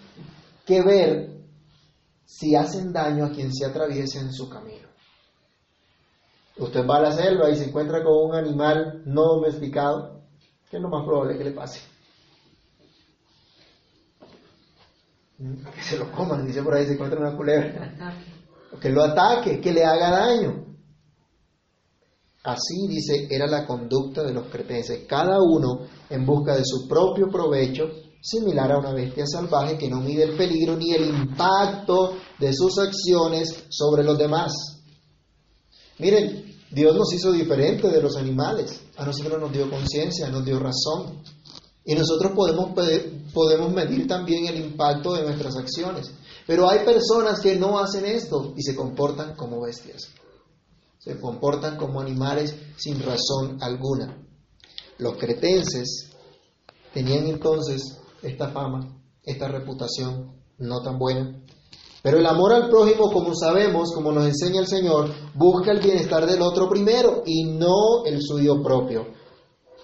que 0.65 0.81
ver 0.81 1.31
si 2.25 2.55
hacen 2.55 2.91
daño 2.91 3.25
a 3.25 3.31
quien 3.31 3.53
se 3.53 3.65
atraviese 3.65 4.19
en 4.19 4.33
su 4.33 4.49
camino. 4.49 4.87
Usted 6.57 6.85
va 6.85 6.97
a 6.97 7.01
la 7.01 7.11
selva 7.11 7.49
y 7.49 7.55
se 7.55 7.65
encuentra 7.65 8.03
con 8.03 8.29
un 8.29 8.35
animal 8.35 9.03
no 9.05 9.35
domesticado, 9.35 10.20
¿qué 10.71 10.77
es 10.77 10.81
lo 10.81 10.89
más 10.89 11.05
probable 11.05 11.37
que 11.37 11.43
le 11.43 11.51
pase? 11.51 11.81
Que 15.37 15.83
se 15.83 15.97
lo 15.97 16.09
coman, 16.11 16.47
dice 16.47 16.63
por 16.63 16.73
ahí, 16.73 16.85
se 16.85 16.93
encuentra 16.93 17.19
una 17.19 17.35
culebra. 17.35 18.15
Que 18.81 18.89
lo 18.89 19.03
ataque, 19.03 19.59
que 19.59 19.73
le 19.73 19.83
haga 19.83 20.09
daño. 20.11 20.65
Así, 22.43 22.87
dice, 22.87 23.27
era 23.29 23.45
la 23.45 23.67
conducta 23.67 24.23
de 24.23 24.33
los 24.33 24.47
cretenses, 24.47 25.05
cada 25.05 25.39
uno 25.41 25.87
en 26.09 26.25
busca 26.25 26.55
de 26.55 26.63
su 26.63 26.87
propio 26.87 27.27
provecho, 27.29 27.91
similar 28.21 28.71
a 28.71 28.79
una 28.79 28.93
bestia 28.93 29.25
salvaje 29.27 29.77
que 29.77 29.89
no 29.89 29.99
mide 29.99 30.23
el 30.23 30.37
peligro 30.37 30.77
ni 30.77 30.93
el 30.93 31.03
impacto 31.09 32.15
de 32.39 32.53
sus 32.53 32.79
acciones 32.79 33.65
sobre 33.69 34.05
los 34.05 34.17
demás. 34.17 34.53
Miren, 35.99 36.50
Dios 36.71 36.95
nos 36.95 37.13
hizo 37.13 37.31
diferente 37.31 37.89
de 37.89 38.01
los 38.01 38.15
animales, 38.15 38.81
a 38.97 39.05
nosotros 39.05 39.39
nos 39.39 39.51
dio 39.51 39.69
conciencia, 39.69 40.29
nos 40.29 40.45
dio 40.45 40.59
razón. 40.59 41.21
Y 41.83 41.95
nosotros 41.95 42.31
podemos, 42.33 42.71
podemos 43.33 43.71
medir 43.73 44.07
también 44.07 44.47
el 44.47 44.57
impacto 44.57 45.13
de 45.13 45.23
nuestras 45.23 45.55
acciones. 45.57 46.11
Pero 46.47 46.69
hay 46.69 46.85
personas 46.85 47.39
que 47.39 47.55
no 47.55 47.79
hacen 47.79 48.05
esto 48.05 48.53
y 48.55 48.61
se 48.61 48.75
comportan 48.75 49.35
como 49.35 49.61
bestias 49.61 50.09
se 51.03 51.19
comportan 51.19 51.77
como 51.77 51.99
animales 51.99 52.55
sin 52.77 53.01
razón 53.01 53.57
alguna. 53.61 54.23
Los 54.99 55.17
cretenses 55.17 56.11
tenían 56.93 57.25
entonces 57.25 57.97
esta 58.21 58.49
fama, 58.51 59.01
esta 59.23 59.47
reputación 59.47 60.35
no 60.59 60.81
tan 60.83 60.99
buena. 60.99 61.41
Pero 62.01 62.17
el 62.17 62.25
amor 62.25 62.53
al 62.53 62.69
prójimo, 62.69 63.11
como 63.11 63.35
sabemos, 63.35 63.91
como 63.93 64.11
nos 64.11 64.25
enseña 64.25 64.59
el 64.59 64.67
Señor, 64.67 65.11
busca 65.35 65.71
el 65.71 65.79
bienestar 65.79 66.25
del 66.25 66.41
otro 66.41 66.67
primero 66.67 67.21
y 67.25 67.43
no 67.43 68.05
el 68.05 68.21
suyo 68.21 68.61
propio. 68.63 69.05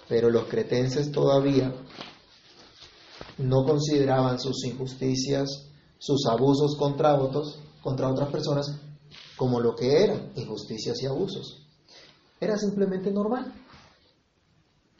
Pero 0.08 0.28
los 0.28 0.46
cretenses 0.46 1.12
todavía 1.12 1.72
no 3.38 3.64
consideraban 3.64 4.40
sus 4.40 4.64
injusticias, 4.64 5.68
sus 5.98 6.26
abusos 6.26 6.76
contra 6.76 7.14
otros, 7.14 7.60
contra 7.82 8.10
otras 8.10 8.30
personas, 8.30 8.66
como 9.36 9.60
lo 9.60 9.76
que 9.76 10.02
eran, 10.02 10.32
injusticias 10.34 11.00
y 11.02 11.06
abusos. 11.06 11.68
Era 12.40 12.56
simplemente 12.56 13.12
normal. 13.12 13.52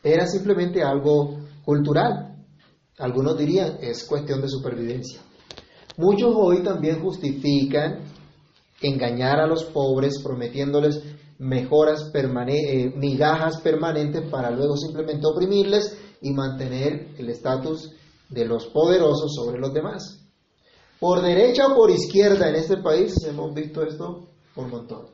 Era 0.04 0.26
simplemente 0.26 0.82
algo 0.84 1.36
cultural. 1.64 2.44
Algunos 2.98 3.36
dirían, 3.36 3.78
es 3.80 4.04
cuestión 4.04 4.40
de 4.40 4.48
supervivencia. 4.48 5.20
Muchos 5.98 6.32
hoy 6.36 6.62
también 6.62 7.02
justifican 7.02 8.04
engañar 8.80 9.40
a 9.40 9.48
los 9.48 9.64
pobres 9.64 10.22
prometiéndoles 10.22 11.02
mejoras 11.38 12.12
eh, 12.14 12.92
migajas 12.94 13.60
permanentes 13.60 14.30
para 14.30 14.52
luego 14.52 14.76
simplemente 14.76 15.26
oprimirles 15.26 15.98
y 16.22 16.30
mantener 16.32 17.14
el 17.18 17.28
estatus 17.30 17.90
de 18.28 18.44
los 18.44 18.66
poderosos 18.66 19.34
sobre 19.34 19.58
los 19.58 19.74
demás. 19.74 20.24
Por 21.00 21.20
derecha 21.20 21.66
o 21.66 21.74
por 21.74 21.90
izquierda 21.90 22.48
en 22.48 22.54
este 22.54 22.76
país 22.76 23.16
hemos 23.24 23.52
visto 23.52 23.82
esto 23.82 24.28
por 24.54 24.68
montón. 24.68 25.06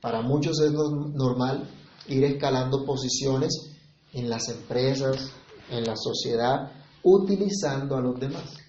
Para 0.00 0.20
muchos 0.20 0.60
es 0.60 0.72
normal 0.72 1.70
ir 2.08 2.24
escalando 2.24 2.84
posiciones 2.84 3.70
en 4.12 4.28
las 4.28 4.48
empresas, 4.48 5.30
en 5.70 5.84
la 5.84 5.94
sociedad, 5.94 6.72
utilizando 7.04 7.96
a 7.96 8.00
los 8.00 8.18
demás, 8.18 8.63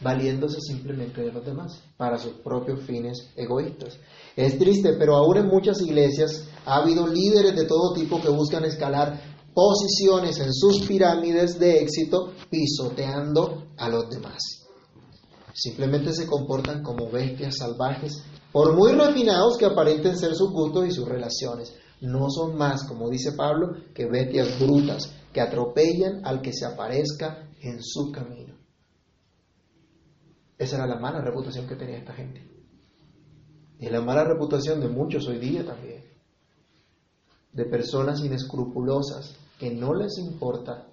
valiéndose 0.00 0.60
simplemente 0.60 1.22
de 1.22 1.32
los 1.32 1.44
demás 1.44 1.82
para 1.96 2.18
sus 2.18 2.32
propios 2.34 2.80
fines 2.84 3.30
egoístas. 3.36 3.98
Es 4.36 4.58
triste, 4.58 4.94
pero 4.98 5.16
aún 5.16 5.36
en 5.36 5.46
muchas 5.46 5.80
iglesias 5.82 6.48
ha 6.64 6.76
habido 6.76 7.06
líderes 7.06 7.54
de 7.54 7.66
todo 7.66 7.92
tipo 7.94 8.20
que 8.20 8.30
buscan 8.30 8.64
escalar 8.64 9.20
posiciones 9.54 10.38
en 10.38 10.52
sus 10.52 10.86
pirámides 10.86 11.58
de 11.58 11.80
éxito 11.80 12.32
pisoteando 12.48 13.66
a 13.76 13.88
los 13.88 14.08
demás. 14.08 14.38
Simplemente 15.52 16.12
se 16.12 16.26
comportan 16.26 16.82
como 16.82 17.10
bestias 17.10 17.56
salvajes, 17.58 18.22
por 18.52 18.74
muy 18.74 18.92
refinados 18.92 19.56
que 19.58 19.66
aparenten 19.66 20.16
ser 20.16 20.34
sus 20.34 20.50
gustos 20.50 20.86
y 20.86 20.92
sus 20.92 21.08
relaciones. 21.08 21.74
No 22.00 22.30
son 22.30 22.56
más, 22.56 22.84
como 22.84 23.10
dice 23.10 23.32
Pablo, 23.32 23.74
que 23.94 24.06
bestias 24.06 24.58
brutas 24.58 25.12
que 25.32 25.40
atropellan 25.40 26.24
al 26.24 26.40
que 26.40 26.52
se 26.52 26.64
aparezca 26.64 27.48
en 27.60 27.82
su 27.82 28.10
camino. 28.10 28.59
Esa 30.60 30.76
era 30.76 30.86
la 30.86 31.00
mala 31.00 31.22
reputación 31.22 31.66
que 31.66 31.74
tenía 31.74 31.96
esta 31.96 32.12
gente. 32.12 32.46
Y 33.78 33.88
la 33.88 34.02
mala 34.02 34.24
reputación 34.24 34.78
de 34.78 34.88
muchos 34.88 35.26
hoy 35.26 35.38
día 35.38 35.64
también. 35.64 36.04
De 37.54 37.64
personas 37.64 38.20
inescrupulosas 38.20 39.36
que 39.58 39.70
no 39.70 39.94
les 39.94 40.18
importa 40.18 40.86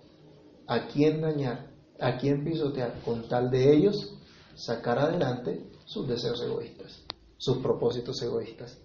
a 0.68 0.88
quién 0.88 1.20
dañar, 1.20 1.70
a 2.00 2.18
quién 2.18 2.46
pisotear, 2.46 3.02
con 3.04 3.28
tal 3.28 3.52
de 3.52 3.76
ellos 3.76 4.14
sacar 4.56 5.00
adelante 5.00 5.70
sus 5.84 6.08
deseos 6.08 6.42
egoístas, 6.42 7.04
sus 7.38 7.58
propósitos 7.58 8.22
egoístas. 8.22 8.78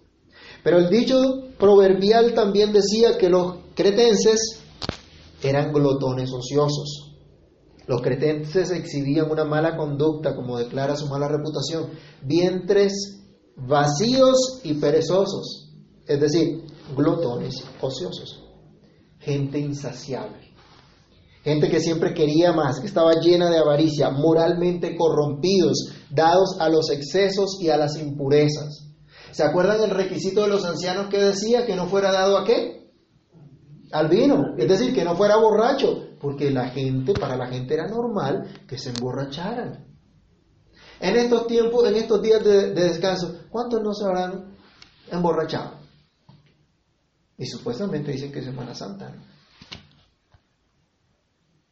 Pero 0.65 0.79
el 0.79 0.89
dicho 0.89 1.45
proverbial 1.57 2.33
también 2.33 2.73
decía 2.73 3.17
que 3.17 3.29
los 3.29 3.55
cretenses 3.73 4.61
eran 5.41 5.71
glotones 5.71 6.29
ociosos. 6.33 7.12
Los 7.85 8.01
cretenses 8.01 8.71
exhibían 8.71 9.29
una 9.29 9.43
mala 9.43 9.75
conducta, 9.75 10.35
como 10.35 10.57
declara 10.57 10.95
su 10.95 11.07
mala 11.07 11.27
reputación, 11.27 11.89
vientres 12.21 13.23
vacíos 13.55 14.61
y 14.63 14.75
perezosos, 14.75 15.73
es 16.07 16.19
decir, 16.19 16.63
glotones 16.95 17.63
ociosos, 17.81 18.43
gente 19.19 19.59
insaciable, 19.59 20.53
gente 21.43 21.69
que 21.69 21.81
siempre 21.81 22.13
quería 22.13 22.53
más, 22.53 22.79
que 22.79 22.87
estaba 22.87 23.19
llena 23.19 23.49
de 23.49 23.59
avaricia, 23.59 24.09
moralmente 24.11 24.95
corrompidos, 24.95 25.89
dados 26.09 26.55
a 26.59 26.69
los 26.69 26.89
excesos 26.89 27.57
y 27.61 27.69
a 27.69 27.77
las 27.77 27.97
impurezas. 27.99 28.89
¿Se 29.31 29.43
acuerdan 29.43 29.81
el 29.81 29.89
requisito 29.89 30.41
de 30.43 30.47
los 30.47 30.63
ancianos 30.63 31.07
que 31.07 31.17
decía 31.17 31.65
que 31.65 31.75
no 31.75 31.87
fuera 31.87 32.11
dado 32.11 32.37
a 32.37 32.45
qué? 32.45 32.91
Al 33.91 34.07
vino, 34.07 34.55
es 34.57 34.67
decir, 34.67 34.93
que 34.93 35.03
no 35.03 35.15
fuera 35.15 35.37
borracho, 35.37 36.02
porque 36.23 36.49
la 36.51 36.69
gente, 36.69 37.11
para 37.13 37.35
la 37.35 37.47
gente 37.47 37.73
era 37.73 37.85
normal 37.85 38.63
que 38.65 38.77
se 38.77 38.91
emborracharan. 38.91 39.85
En 41.01 41.17
estos 41.17 41.47
tiempos, 41.47 41.85
en 41.85 41.97
estos 41.97 42.21
días 42.21 42.41
de, 42.41 42.73
descanso, 42.73 43.41
¿cuántos 43.49 43.83
no 43.83 43.93
se 43.93 44.05
habrán 44.05 44.55
emborrachado? 45.11 45.81
Y 47.37 47.45
supuestamente 47.45 48.13
dicen 48.13 48.31
que 48.31 48.39
es 48.39 48.45
Semana 48.45 48.73
Santa. 48.73 49.13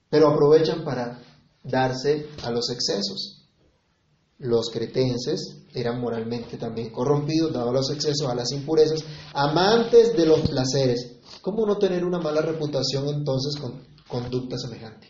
Pero 0.10 0.28
aprovechan 0.28 0.84
para 0.84 1.22
darse 1.64 2.28
a 2.44 2.52
los 2.52 2.70
excesos. 2.72 3.48
Los 4.38 4.70
cretenses 4.70 5.62
eran 5.74 6.02
moralmente 6.02 6.58
también 6.58 6.90
corrompidos, 6.90 7.54
daban 7.54 7.74
los 7.74 7.90
excesos 7.90 8.28
a 8.28 8.36
las 8.36 8.52
impurezas, 8.52 9.02
amantes 9.34 10.14
de 10.18 10.26
los 10.26 10.42
placeres. 10.42 11.20
¿Cómo 11.42 11.66
no 11.66 11.78
tener 11.78 12.04
una 12.04 12.20
mala 12.20 12.42
reputación 12.42 13.08
entonces 13.08 13.56
con 13.56 13.90
conducta 14.12 14.58
semejante? 14.58 15.08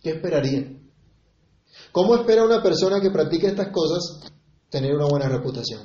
¿Qué 0.00 0.10
esperarían? 0.10 0.88
¿Cómo 1.90 2.14
espera 2.14 2.44
una 2.44 2.62
persona 2.62 3.00
que 3.00 3.10
practica 3.10 3.48
estas 3.48 3.72
cosas 3.72 4.32
tener 4.70 4.94
una 4.94 5.06
buena 5.06 5.28
reputación? 5.28 5.82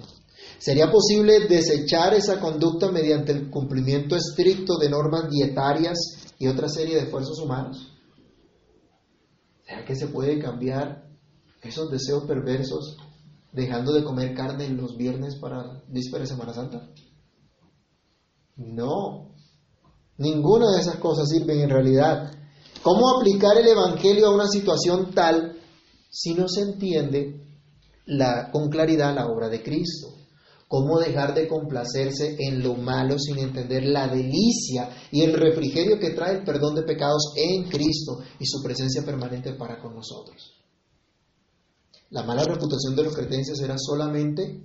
¿Sería 0.59 0.91
posible 0.91 1.47
desechar 1.47 2.13
esa 2.13 2.39
conducta 2.39 2.91
mediante 2.91 3.31
el 3.31 3.49
cumplimiento 3.49 4.15
estricto 4.15 4.77
de 4.77 4.89
normas 4.89 5.29
dietarias 5.29 5.97
y 6.37 6.47
otra 6.47 6.69
serie 6.69 6.95
de 6.95 7.01
esfuerzos 7.01 7.39
humanos? 7.39 7.91
¿Será 9.65 9.83
que 9.83 9.95
se 9.95 10.07
puede 10.07 10.39
cambiar 10.39 11.09
esos 11.61 11.89
deseos 11.89 12.25
perversos 12.25 12.97
dejando 13.51 13.91
de 13.93 14.03
comer 14.03 14.35
carne 14.35 14.69
los 14.69 14.95
viernes 14.95 15.35
para 15.35 15.83
víspera 15.87 16.21
de 16.23 16.27
Semana 16.27 16.53
Santa? 16.53 16.89
No, 18.55 19.32
ninguna 20.17 20.71
de 20.71 20.81
esas 20.81 20.97
cosas 20.97 21.29
sirven 21.29 21.61
en 21.61 21.69
realidad. 21.69 22.31
¿Cómo 22.81 23.17
aplicar 23.17 23.57
el 23.57 23.67
Evangelio 23.67 24.27
a 24.27 24.35
una 24.35 24.47
situación 24.47 25.11
tal 25.13 25.57
si 26.09 26.33
no 26.33 26.47
se 26.47 26.61
entiende 26.61 27.47
con 28.51 28.69
claridad 28.69 29.15
la 29.15 29.27
obra 29.27 29.49
de 29.49 29.63
Cristo? 29.63 30.09
¿Cómo 30.67 30.99
dejar 30.99 31.35
de 31.35 31.47
complacerse 31.47 32.35
en 32.39 32.63
lo 32.63 32.73
malo 32.73 33.19
sin 33.19 33.37
entender 33.37 33.83
la 33.85 34.07
delicia 34.07 34.89
y 35.11 35.21
el 35.21 35.33
refrigerio 35.33 35.99
que 35.99 36.11
trae 36.11 36.37
el 36.37 36.43
perdón 36.43 36.73
de 36.75 36.81
pecados 36.81 37.33
en 37.35 37.69
Cristo 37.69 38.19
y 38.39 38.45
su 38.45 38.61
presencia 38.63 39.03
permanente 39.05 39.53
para 39.53 39.79
con 39.79 39.93
nosotros? 39.93 40.53
La 42.09 42.23
mala 42.23 42.43
reputación 42.43 42.95
de 42.95 43.03
los 43.03 43.15
cretenses 43.15 43.59
era 43.61 43.75
solamente 43.77 44.63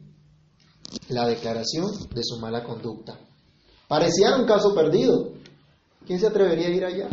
la 1.08 1.26
declaración 1.26 1.86
de 2.14 2.22
su 2.22 2.38
mala 2.38 2.64
conducta. 2.64 3.18
Parecía 3.88 4.36
un 4.36 4.46
caso 4.46 4.74
perdido. 4.74 5.32
¿Quién 6.06 6.18
se 6.18 6.26
atrevería 6.26 6.68
a 6.68 6.70
ir 6.70 6.84
allá? 6.84 7.08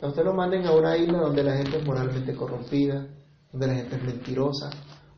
A 0.00 0.08
usted 0.08 0.24
lo 0.24 0.34
manden 0.34 0.66
a 0.66 0.72
una 0.72 0.96
isla 0.96 1.18
donde 1.18 1.42
la 1.42 1.56
gente 1.56 1.78
es 1.78 1.84
moralmente 1.84 2.34
corrompida, 2.34 3.06
donde 3.50 3.66
la 3.66 3.74
gente 3.74 3.96
es 3.96 4.02
mentirosa, 4.02 4.70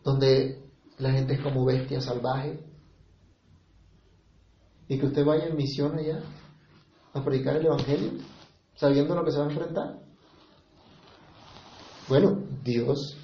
donde 0.04 0.62
la 0.98 1.10
gente 1.10 1.34
es 1.34 1.40
como 1.40 1.64
bestia 1.64 2.00
salvaje. 2.00 2.60
Y 4.88 4.98
que 4.98 5.06
usted 5.06 5.24
vaya 5.24 5.46
en 5.46 5.56
misión 5.56 5.98
allá 5.98 6.20
a 7.12 7.24
predicar 7.24 7.56
el 7.56 7.66
Evangelio, 7.66 8.12
sabiendo 8.76 9.14
lo 9.14 9.24
que 9.24 9.32
se 9.32 9.38
va 9.38 9.46
a 9.46 9.50
enfrentar. 9.50 9.98
Bueno, 12.08 12.38
Dios 12.62 13.16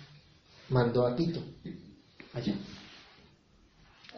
mandó 0.68 1.06
a 1.06 1.14
Tito 1.14 1.40
allá. 2.34 2.54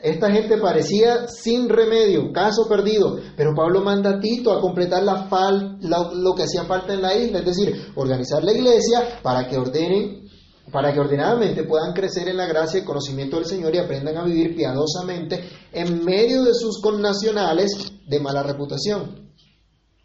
Esta 0.05 0.31
gente 0.31 0.59
parecía 0.59 1.27
sin 1.29 1.67
remedio, 1.67 2.31
caso 2.31 2.69
perdido, 2.69 3.17
pero 3.39 3.55
Pablo 3.55 3.81
manda 3.81 4.11
a 4.11 4.21
Tito 4.21 4.53
a 4.53 4.61
completar 4.61 5.03
la 5.03 5.29
fal, 5.29 5.79
lo 5.81 6.35
que 6.35 6.43
hacía 6.43 6.65
falta 6.65 6.93
en 6.93 7.01
la 7.01 7.17
isla, 7.17 7.39
es 7.39 7.47
decir, 7.47 7.75
organizar 7.95 8.45
la 8.45 8.53
iglesia 8.53 9.21
para 9.23 9.49
que 9.49 9.57
ordenen, 9.57 10.29
para 10.71 10.93
que 10.93 11.01
ordenadamente 11.01 11.65
puedan 11.65 11.95
crecer 11.95 12.29
en 12.29 12.37
la 12.37 12.45
gracia 12.45 12.81
y 12.81 12.85
conocimiento 12.85 13.37
del 13.37 13.47
Señor 13.47 13.75
y 13.75 13.79
aprendan 13.79 14.19
a 14.19 14.25
vivir 14.25 14.55
piadosamente 14.55 15.49
en 15.73 16.05
medio 16.05 16.45
de 16.45 16.53
sus 16.53 16.83
connacionales 16.83 17.71
de 18.07 18.21
mala 18.21 18.43
reputación. 18.43 19.33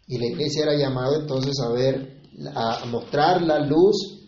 Y 0.06 0.16
la 0.16 0.28
iglesia 0.28 0.62
era 0.62 0.78
llamada 0.78 1.18
entonces 1.18 1.60
a 1.60 1.68
ver, 1.68 2.22
a 2.54 2.86
mostrar 2.86 3.42
la 3.42 3.58
luz 3.58 4.18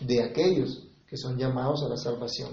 de 0.00 0.24
aquellos 0.24 0.88
que 1.06 1.16
son 1.16 1.38
llamados 1.38 1.84
a 1.84 1.88
la 1.88 1.96
salvación. 1.96 2.50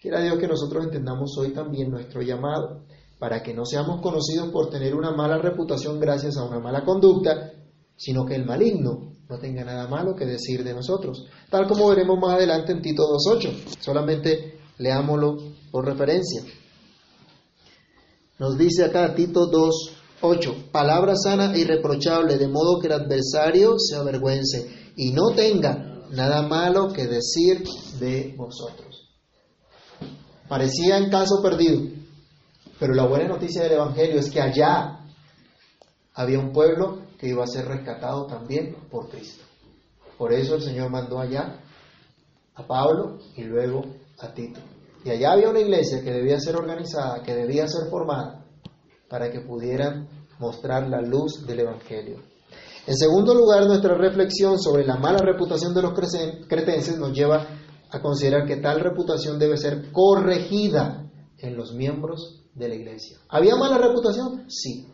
Quiera 0.00 0.22
Dios 0.22 0.38
que 0.38 0.48
nosotros 0.48 0.84
entendamos 0.84 1.36
hoy 1.36 1.52
también 1.52 1.90
nuestro 1.90 2.22
llamado, 2.22 2.86
para 3.18 3.42
que 3.42 3.52
no 3.52 3.66
seamos 3.66 4.00
conocidos 4.00 4.50
por 4.50 4.70
tener 4.70 4.94
una 4.94 5.12
mala 5.12 5.36
reputación 5.36 6.00
gracias 6.00 6.38
a 6.38 6.44
una 6.44 6.58
mala 6.58 6.86
conducta, 6.86 7.52
sino 7.96 8.24
que 8.24 8.34
el 8.34 8.46
maligno 8.46 9.12
no 9.28 9.38
tenga 9.38 9.62
nada 9.62 9.86
malo 9.88 10.14
que 10.16 10.24
decir 10.24 10.64
de 10.64 10.72
nosotros, 10.72 11.26
tal 11.50 11.68
como 11.68 11.90
veremos 11.90 12.18
más 12.18 12.36
adelante 12.36 12.72
en 12.72 12.80
Tito 12.80 13.02
2.8. 13.02 13.76
Solamente 13.78 14.58
leámoslo 14.78 15.36
por 15.70 15.84
referencia. 15.84 16.44
Nos 18.38 18.56
dice 18.56 18.86
acá 18.86 19.14
Tito 19.14 19.48
2, 19.48 19.96
8. 20.22 20.54
Palabra 20.72 21.14
sana 21.14 21.54
e 21.54 21.60
irreprochable, 21.60 22.38
de 22.38 22.48
modo 22.48 22.80
que 22.80 22.86
el 22.86 22.94
adversario 22.94 23.78
se 23.78 23.96
avergüence 23.96 24.92
y 24.96 25.12
no 25.12 25.34
tenga 25.36 26.06
nada 26.10 26.40
malo 26.48 26.90
que 26.90 27.06
decir 27.06 27.62
de 27.98 28.34
vosotros. 28.34 28.89
Parecía 30.50 30.98
en 30.98 31.10
caso 31.10 31.40
perdido, 31.40 31.92
pero 32.80 32.92
la 32.92 33.06
buena 33.06 33.28
noticia 33.28 33.62
del 33.62 33.74
Evangelio 33.74 34.18
es 34.18 34.28
que 34.32 34.40
allá 34.40 34.98
había 36.12 36.40
un 36.40 36.50
pueblo 36.50 37.02
que 37.16 37.28
iba 37.28 37.44
a 37.44 37.46
ser 37.46 37.66
rescatado 37.66 38.26
también 38.26 38.74
por 38.90 39.08
Cristo. 39.08 39.44
Por 40.18 40.32
eso 40.32 40.56
el 40.56 40.62
Señor 40.62 40.90
mandó 40.90 41.20
allá 41.20 41.60
a 42.56 42.66
Pablo 42.66 43.18
y 43.36 43.44
luego 43.44 43.84
a 44.18 44.34
Tito. 44.34 44.58
Y 45.04 45.10
allá 45.10 45.34
había 45.34 45.50
una 45.50 45.60
iglesia 45.60 46.02
que 46.02 46.10
debía 46.10 46.40
ser 46.40 46.56
organizada, 46.56 47.22
que 47.22 47.32
debía 47.32 47.68
ser 47.68 47.88
formada, 47.88 48.44
para 49.08 49.30
que 49.30 49.42
pudieran 49.42 50.08
mostrar 50.40 50.88
la 50.88 51.00
luz 51.00 51.46
del 51.46 51.60
Evangelio. 51.60 52.16
En 52.88 52.96
segundo 52.96 53.34
lugar, 53.34 53.66
nuestra 53.66 53.94
reflexión 53.94 54.58
sobre 54.58 54.84
la 54.84 54.96
mala 54.96 55.18
reputación 55.18 55.72
de 55.72 55.82
los 55.82 55.92
cretenses 55.92 56.98
nos 56.98 57.12
lleva 57.12 57.46
a 57.90 58.00
considerar 58.00 58.46
que 58.46 58.56
tal 58.56 58.80
reputación 58.80 59.38
debe 59.38 59.56
ser 59.56 59.90
corregida 59.92 61.10
en 61.38 61.56
los 61.56 61.74
miembros 61.74 62.44
de 62.54 62.68
la 62.68 62.74
iglesia. 62.74 63.18
¿Había 63.28 63.56
mala 63.56 63.78
reputación? 63.78 64.44
Sí. 64.48 64.86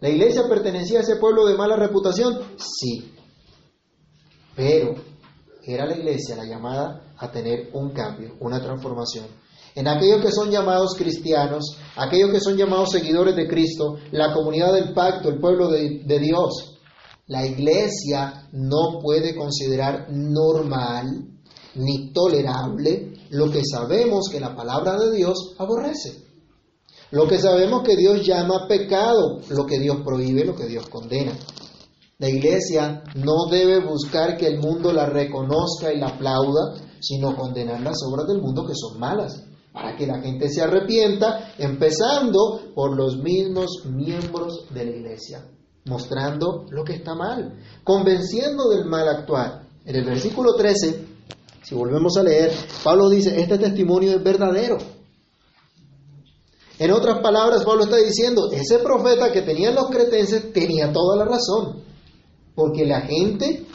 ¿La 0.00 0.08
iglesia 0.08 0.48
pertenecía 0.48 0.98
a 0.98 1.02
ese 1.02 1.16
pueblo 1.16 1.46
de 1.46 1.56
mala 1.56 1.76
reputación? 1.76 2.40
Sí. 2.56 3.12
Pero 4.54 4.94
era 5.64 5.86
la 5.86 5.96
iglesia 5.96 6.36
la 6.36 6.44
llamada 6.44 7.14
a 7.18 7.30
tener 7.30 7.70
un 7.72 7.90
cambio, 7.90 8.36
una 8.40 8.60
transformación. 8.60 9.26
En 9.74 9.88
aquellos 9.88 10.22
que 10.22 10.32
son 10.32 10.50
llamados 10.50 10.94
cristianos, 10.96 11.76
aquellos 11.96 12.30
que 12.30 12.40
son 12.40 12.56
llamados 12.56 12.90
seguidores 12.90 13.36
de 13.36 13.46
Cristo, 13.46 13.98
la 14.10 14.32
comunidad 14.32 14.72
del 14.72 14.94
pacto, 14.94 15.28
el 15.28 15.38
pueblo 15.38 15.68
de, 15.68 16.02
de 16.04 16.18
Dios, 16.18 16.78
la 17.26 17.44
iglesia 17.44 18.48
no 18.52 19.00
puede 19.02 19.34
considerar 19.34 20.08
normal 20.10 21.35
ni 21.76 22.12
tolerable 22.12 23.14
lo 23.30 23.50
que 23.50 23.62
sabemos 23.64 24.28
que 24.30 24.40
la 24.40 24.54
palabra 24.54 24.98
de 24.98 25.16
Dios 25.16 25.54
aborrece. 25.58 26.24
Lo 27.10 27.28
que 27.28 27.38
sabemos 27.38 27.82
que 27.82 27.96
Dios 27.96 28.26
llama 28.26 28.66
pecado, 28.66 29.40
lo 29.50 29.64
que 29.64 29.78
Dios 29.78 29.98
prohíbe, 30.04 30.44
lo 30.44 30.56
que 30.56 30.66
Dios 30.66 30.88
condena. 30.88 31.32
La 32.18 32.28
iglesia 32.28 33.04
no 33.14 33.46
debe 33.50 33.84
buscar 33.84 34.36
que 34.36 34.46
el 34.46 34.58
mundo 34.58 34.92
la 34.92 35.06
reconozca 35.06 35.92
y 35.92 36.00
la 36.00 36.08
aplauda, 36.08 36.74
sino 37.00 37.36
condenar 37.36 37.80
las 37.80 37.98
obras 38.10 38.26
del 38.26 38.40
mundo 38.40 38.66
que 38.66 38.74
son 38.74 38.98
malas, 38.98 39.44
para 39.72 39.94
que 39.94 40.06
la 40.06 40.20
gente 40.20 40.48
se 40.48 40.62
arrepienta, 40.62 41.52
empezando 41.58 42.72
por 42.74 42.96
los 42.96 43.18
mismos 43.18 43.84
miembros 43.84 44.64
de 44.72 44.84
la 44.84 44.90
iglesia, 44.90 45.46
mostrando 45.84 46.64
lo 46.70 46.82
que 46.82 46.94
está 46.94 47.14
mal, 47.14 47.60
convenciendo 47.84 48.70
del 48.70 48.86
mal 48.86 49.06
actuar. 49.08 49.66
En 49.84 49.94
el 49.94 50.04
versículo 50.04 50.54
13, 50.54 51.15
si 51.66 51.74
volvemos 51.74 52.16
a 52.16 52.22
leer, 52.22 52.52
Pablo 52.84 53.08
dice, 53.08 53.40
este 53.40 53.58
testimonio 53.58 54.12
es 54.12 54.22
verdadero. 54.22 54.78
En 56.78 56.92
otras 56.92 57.18
palabras, 57.18 57.64
Pablo 57.64 57.82
está 57.84 57.96
diciendo, 57.96 58.52
ese 58.52 58.78
profeta 58.78 59.32
que 59.32 59.42
tenían 59.42 59.74
los 59.74 59.90
cretenses 59.90 60.52
tenía 60.52 60.92
toda 60.92 61.16
la 61.16 61.24
razón, 61.24 61.82
porque 62.54 62.86
la 62.86 63.00
gente 63.00 63.66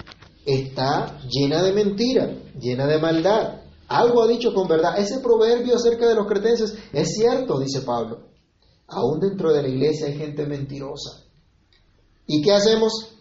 está 0.46 1.20
llena 1.28 1.62
de 1.64 1.74
mentira, 1.74 2.34
llena 2.58 2.88
de 2.88 2.98
maldad. 2.98 3.62
Algo 3.90 4.24
ha 4.24 4.28
dicho 4.28 4.54
con 4.54 4.70
verdad. 4.70 4.98
Ese 4.98 5.20
proverbio 5.20 5.76
acerca 5.76 6.08
de 6.08 6.16
los 6.16 6.28
cretenses 6.28 6.74
es 6.94 7.14
cierto, 7.14 7.60
dice 7.60 7.82
Pablo. 7.82 8.30
Aún 8.88 9.20
dentro 9.20 9.52
de 9.52 9.64
la 9.64 9.68
iglesia 9.68 10.08
hay 10.08 10.18
gente 10.18 10.46
mentirosa. 10.46 11.26
¿Y 12.26 12.42
qué 12.42 12.54
hacemos? 12.54 13.18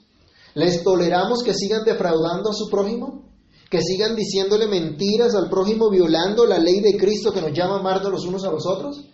¿Les 0.54 0.84
toleramos 0.84 1.42
que 1.42 1.54
sigan 1.54 1.82
defraudando 1.82 2.50
a 2.50 2.54
su 2.54 2.70
prójimo? 2.70 3.29
¿Que 3.70 3.80
sigan 3.80 4.16
diciéndole 4.16 4.66
mentiras 4.66 5.32
al 5.36 5.48
prójimo 5.48 5.90
violando 5.90 6.44
la 6.44 6.58
ley 6.58 6.80
de 6.80 6.98
Cristo 6.98 7.32
que 7.32 7.40
nos 7.40 7.52
llama 7.52 7.76
a 7.76 7.78
amarnos 7.78 8.10
los 8.10 8.26
unos 8.26 8.44
a 8.44 8.50
los 8.50 8.66
otros? 8.66 9.04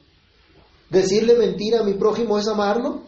¿Decirle 0.89 1.35
mentira 1.35 1.81
a 1.81 1.85
mi 1.85 1.95
prójimo 1.95 2.39
es 2.39 2.49
amarlo? 2.49 3.03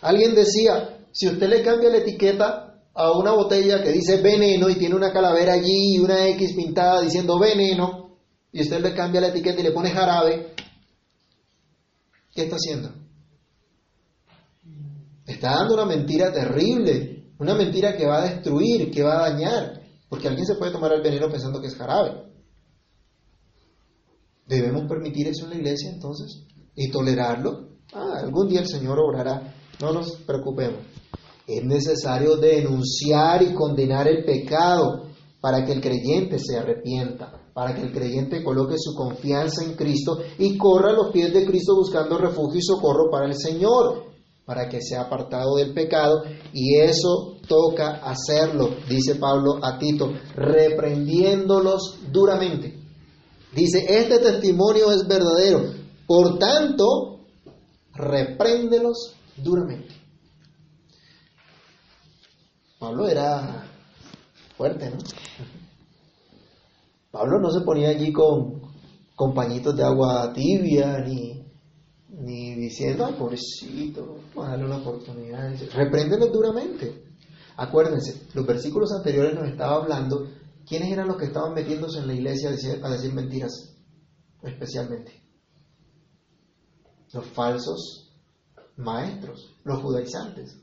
Alguien 0.00 0.34
decía, 0.34 1.06
si 1.12 1.28
usted 1.28 1.48
le 1.48 1.62
cambia 1.62 1.88
la 1.88 1.98
etiqueta 1.98 2.82
a 2.92 3.12
una 3.12 3.30
botella 3.32 3.80
que 3.80 3.92
dice 3.92 4.20
veneno 4.20 4.68
y 4.68 4.74
tiene 4.74 4.96
una 4.96 5.12
calavera 5.12 5.52
allí 5.52 5.94
y 5.94 5.98
una 6.00 6.26
X 6.28 6.54
pintada 6.56 7.00
diciendo 7.00 7.38
veneno, 7.38 8.18
y 8.50 8.62
usted 8.62 8.80
le 8.80 8.92
cambia 8.92 9.20
la 9.20 9.28
etiqueta 9.28 9.60
y 9.60 9.64
le 9.64 9.72
pone 9.72 9.90
jarabe, 9.90 10.54
¿qué 12.34 12.42
está 12.42 12.56
haciendo? 12.56 12.92
Está 15.26 15.54
dando 15.54 15.74
una 15.74 15.86
mentira 15.86 16.32
terrible, 16.32 17.23
una 17.38 17.54
mentira 17.54 17.96
que 17.96 18.06
va 18.06 18.22
a 18.22 18.28
destruir, 18.28 18.90
que 18.90 19.02
va 19.02 19.18
a 19.18 19.30
dañar, 19.30 19.82
porque 20.08 20.28
alguien 20.28 20.46
se 20.46 20.54
puede 20.54 20.72
tomar 20.72 20.92
el 20.92 21.02
veneno 21.02 21.28
pensando 21.28 21.60
que 21.60 21.66
es 21.66 21.76
jarabe. 21.76 22.32
¿Debemos 24.46 24.84
permitir 24.88 25.28
eso 25.28 25.44
en 25.44 25.50
la 25.50 25.56
iglesia 25.56 25.90
entonces? 25.90 26.44
¿Y 26.76 26.90
tolerarlo? 26.90 27.68
Ah, 27.92 28.20
algún 28.22 28.48
día 28.48 28.60
el 28.60 28.68
Señor 28.68 28.98
obrará. 28.98 29.54
No 29.80 29.92
nos 29.92 30.16
preocupemos. 30.26 30.80
Es 31.46 31.64
necesario 31.64 32.36
denunciar 32.36 33.42
y 33.42 33.54
condenar 33.54 34.08
el 34.08 34.24
pecado 34.24 35.08
para 35.40 35.64
que 35.64 35.72
el 35.72 35.80
creyente 35.80 36.38
se 36.38 36.56
arrepienta, 36.56 37.50
para 37.52 37.74
que 37.74 37.82
el 37.82 37.92
creyente 37.92 38.42
coloque 38.42 38.76
su 38.78 38.94
confianza 38.94 39.62
en 39.62 39.74
Cristo 39.74 40.18
y 40.38 40.56
corra 40.56 40.90
a 40.90 40.94
los 40.94 41.12
pies 41.12 41.34
de 41.34 41.44
Cristo 41.44 41.74
buscando 41.76 42.16
refugio 42.16 42.60
y 42.60 42.62
socorro 42.62 43.10
para 43.10 43.26
el 43.26 43.36
Señor, 43.36 44.13
para 44.44 44.68
que 44.68 44.80
sea 44.80 45.02
apartado 45.02 45.56
del 45.56 45.72
pecado. 45.72 46.22
Y 46.52 46.78
eso 46.78 47.36
toca 47.46 48.00
hacerlo, 48.02 48.70
dice 48.88 49.16
Pablo 49.16 49.58
a 49.62 49.78
Tito, 49.78 50.12
reprendiéndolos 50.34 51.98
duramente. 52.10 52.78
Dice, 53.54 53.84
este 53.88 54.18
testimonio 54.18 54.90
es 54.90 55.06
verdadero. 55.06 55.72
Por 56.06 56.38
tanto, 56.38 57.20
repréndelos 57.94 59.14
duramente. 59.36 59.94
Pablo 62.78 63.08
era 63.08 63.64
fuerte, 64.56 64.90
¿no? 64.90 64.98
Pablo 67.10 67.38
no 67.38 67.50
se 67.50 67.60
ponía 67.60 67.90
allí 67.90 68.12
con, 68.12 68.60
con 69.14 69.32
pañitos 69.32 69.76
de 69.76 69.84
agua 69.84 70.32
tibia, 70.34 70.98
ni, 70.98 71.43
ni 72.18 72.54
diciendo, 72.54 73.06
ay, 73.06 73.14
pobrecito, 73.18 74.18
vamos 74.34 74.48
a 74.48 74.50
darle 74.52 74.66
una 74.66 74.76
oportunidad. 74.78 75.54
Repréndelos 75.74 76.32
duramente. 76.32 77.04
Acuérdense, 77.56 78.28
los 78.34 78.46
versículos 78.46 78.92
anteriores 78.92 79.34
nos 79.34 79.48
estaba 79.48 79.76
hablando 79.76 80.26
¿Quiénes 80.66 80.92
eran 80.92 81.08
los 81.08 81.18
que 81.18 81.26
estaban 81.26 81.52
metiéndose 81.52 81.98
en 81.98 82.06
la 82.06 82.14
iglesia 82.14 82.48
a 82.48 82.90
decir, 82.90 83.12
mentiras? 83.12 83.74
Especialmente. 84.42 85.12
Los 87.12 87.26
falsos 87.26 88.10
maestros, 88.76 89.56
los 89.64 89.82
judaizantes. 89.82 90.56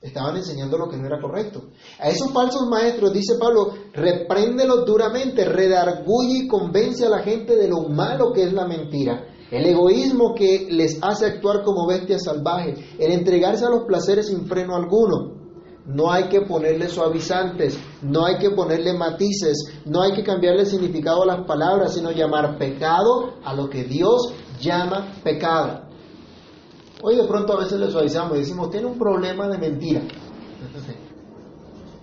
Estaban 0.00 0.36
enseñando 0.36 0.78
lo 0.78 0.88
que 0.88 0.96
no 0.96 1.06
era 1.06 1.20
correcto. 1.20 1.68
A 1.98 2.08
esos 2.08 2.32
falsos 2.32 2.66
maestros, 2.68 3.12
dice 3.12 3.34
Pablo, 3.38 3.74
repréndelos 3.92 4.86
duramente, 4.86 5.44
redarguye 5.44 6.44
y 6.44 6.48
convence 6.48 7.04
a 7.04 7.10
la 7.10 7.22
gente 7.22 7.54
de 7.54 7.68
lo 7.68 7.82
malo 7.82 8.32
que 8.32 8.44
es 8.44 8.52
la 8.54 8.66
mentira. 8.66 9.26
El 9.50 9.66
egoísmo 9.66 10.34
que 10.34 10.68
les 10.70 11.02
hace 11.02 11.26
actuar 11.26 11.62
como 11.64 11.86
bestias 11.86 12.24
salvajes, 12.24 12.78
el 12.98 13.12
entregarse 13.12 13.64
a 13.64 13.70
los 13.70 13.84
placeres 13.84 14.28
sin 14.28 14.46
freno 14.46 14.76
alguno, 14.76 15.40
no 15.86 16.12
hay 16.12 16.28
que 16.28 16.42
ponerle 16.42 16.88
suavizantes, 16.88 17.78
no 18.02 18.26
hay 18.26 18.38
que 18.38 18.50
ponerle 18.50 18.92
matices, 18.92 19.82
no 19.86 20.02
hay 20.02 20.12
que 20.12 20.22
cambiarle 20.22 20.64
significado 20.66 21.22
a 21.22 21.26
las 21.26 21.46
palabras, 21.46 21.94
sino 21.94 22.12
llamar 22.12 22.58
pecado 22.58 23.34
a 23.42 23.54
lo 23.54 23.68
que 23.68 23.84
Dios 23.84 24.32
llama 24.60 25.14
pecado. 25.24 25.82
Hoy 27.02 27.16
de 27.16 27.24
pronto 27.24 27.54
a 27.54 27.60
veces 27.60 27.80
le 27.80 27.90
suavizamos 27.90 28.36
y 28.36 28.40
decimos, 28.40 28.70
tiene 28.70 28.86
un 28.86 28.98
problema 28.98 29.48
de 29.48 29.58
mentira, 29.58 30.02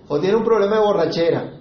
o 0.08 0.18
tiene 0.18 0.36
un 0.36 0.44
problema 0.44 0.76
de 0.76 0.82
borrachera, 0.82 1.60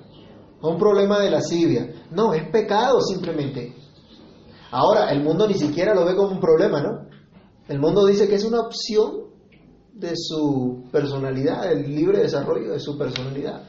o 0.59 0.69
un 0.69 0.77
problema 0.77 1.19
de 1.19 1.31
lascivia. 1.31 1.93
No, 2.11 2.33
es 2.33 2.49
pecado 2.49 2.99
simplemente. 2.99 3.86
Ahora, 4.71 5.11
el 5.11 5.23
mundo 5.23 5.47
ni 5.47 5.53
siquiera 5.53 5.93
lo 5.93 6.05
ve 6.05 6.15
como 6.15 6.31
un 6.31 6.39
problema, 6.39 6.81
¿no? 6.81 7.07
El 7.67 7.79
mundo 7.79 8.05
dice 8.05 8.27
que 8.27 8.35
es 8.35 8.45
una 8.45 8.61
opción 8.61 9.27
de 9.93 10.13
su 10.15 10.83
personalidad, 10.91 11.71
el 11.71 11.93
libre 11.93 12.19
desarrollo 12.19 12.71
de 12.71 12.79
su 12.79 12.97
personalidad. 12.97 13.63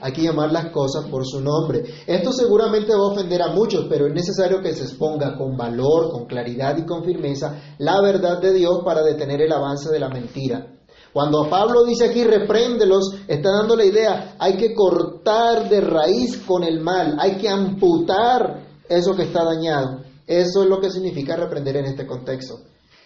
Hay 0.00 0.12
que 0.12 0.22
llamar 0.22 0.52
las 0.52 0.70
cosas 0.70 1.06
por 1.06 1.26
su 1.26 1.40
nombre. 1.40 1.84
Esto 2.06 2.32
seguramente 2.32 2.92
va 2.92 3.00
a 3.00 3.12
ofender 3.12 3.42
a 3.42 3.52
muchos, 3.52 3.86
pero 3.88 4.06
es 4.06 4.14
necesario 4.14 4.60
que 4.60 4.72
se 4.72 4.84
exponga 4.84 5.36
con 5.36 5.56
valor, 5.56 6.10
con 6.10 6.26
claridad 6.26 6.76
y 6.78 6.86
con 6.86 7.04
firmeza 7.04 7.60
la 7.78 8.00
verdad 8.00 8.40
de 8.40 8.52
Dios 8.52 8.80
para 8.84 9.02
detener 9.02 9.42
el 9.42 9.52
avance 9.52 9.90
de 9.90 9.98
la 9.98 10.08
mentira. 10.08 10.74
Cuando 11.12 11.48
Pablo 11.50 11.84
dice 11.84 12.04
aquí 12.04 12.22
repréndelos, 12.22 13.14
está 13.26 13.50
dando 13.50 13.74
la 13.74 13.84
idea, 13.84 14.36
hay 14.38 14.56
que 14.56 14.72
cortar 14.72 15.68
de 15.68 15.80
raíz 15.80 16.44
con 16.46 16.62
el 16.62 16.80
mal, 16.80 17.16
hay 17.18 17.36
que 17.38 17.48
amputar 17.48 18.67
eso 18.88 19.14
que 19.14 19.24
está 19.24 19.44
dañado. 19.44 20.02
Eso 20.26 20.62
es 20.62 20.68
lo 20.68 20.80
que 20.80 20.90
significa 20.90 21.36
reprender 21.36 21.76
en 21.76 21.86
este 21.86 22.06
contexto. 22.06 22.60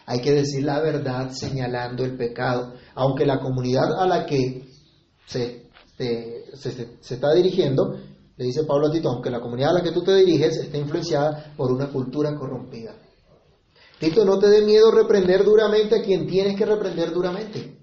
Hay 0.06 0.20
que 0.20 0.32
decir 0.32 0.64
la 0.64 0.80
verdad 0.80 1.30
señalando 1.30 2.04
el 2.04 2.16
pecado, 2.16 2.74
aunque 2.94 3.24
la 3.24 3.38
comunidad 3.38 4.00
a 4.00 4.06
la 4.06 4.26
que 4.26 4.64
se, 5.26 5.70
se, 5.96 7.14
está 7.14 7.32
dirigiendo, 7.32 7.96
le 8.36 8.44
dice 8.44 8.64
Pablo 8.64 8.88
a 8.88 8.90
Tito, 8.90 9.10
aunque 9.10 9.30
la 9.30 9.40
comunidad 9.40 9.70
a 9.70 9.74
la 9.74 9.82
que 9.82 9.92
tú 9.92 10.02
te 10.02 10.14
diriges 10.16 10.56
esté 10.56 10.78
influenciada 10.78 11.52
por 11.56 11.70
una 11.70 11.88
cultura 11.88 12.34
corrompida. 12.34 12.94
Tito, 14.00 14.24
no 14.24 14.38
te 14.40 14.48
dé 14.48 14.62
miedo 14.62 14.90
reprender 14.90 15.44
duramente 15.44 16.00
a 16.00 16.02
quien 16.02 16.26
tienes 16.26 16.56
que 16.56 16.66
reprender 16.66 17.12
duramente. 17.12 17.78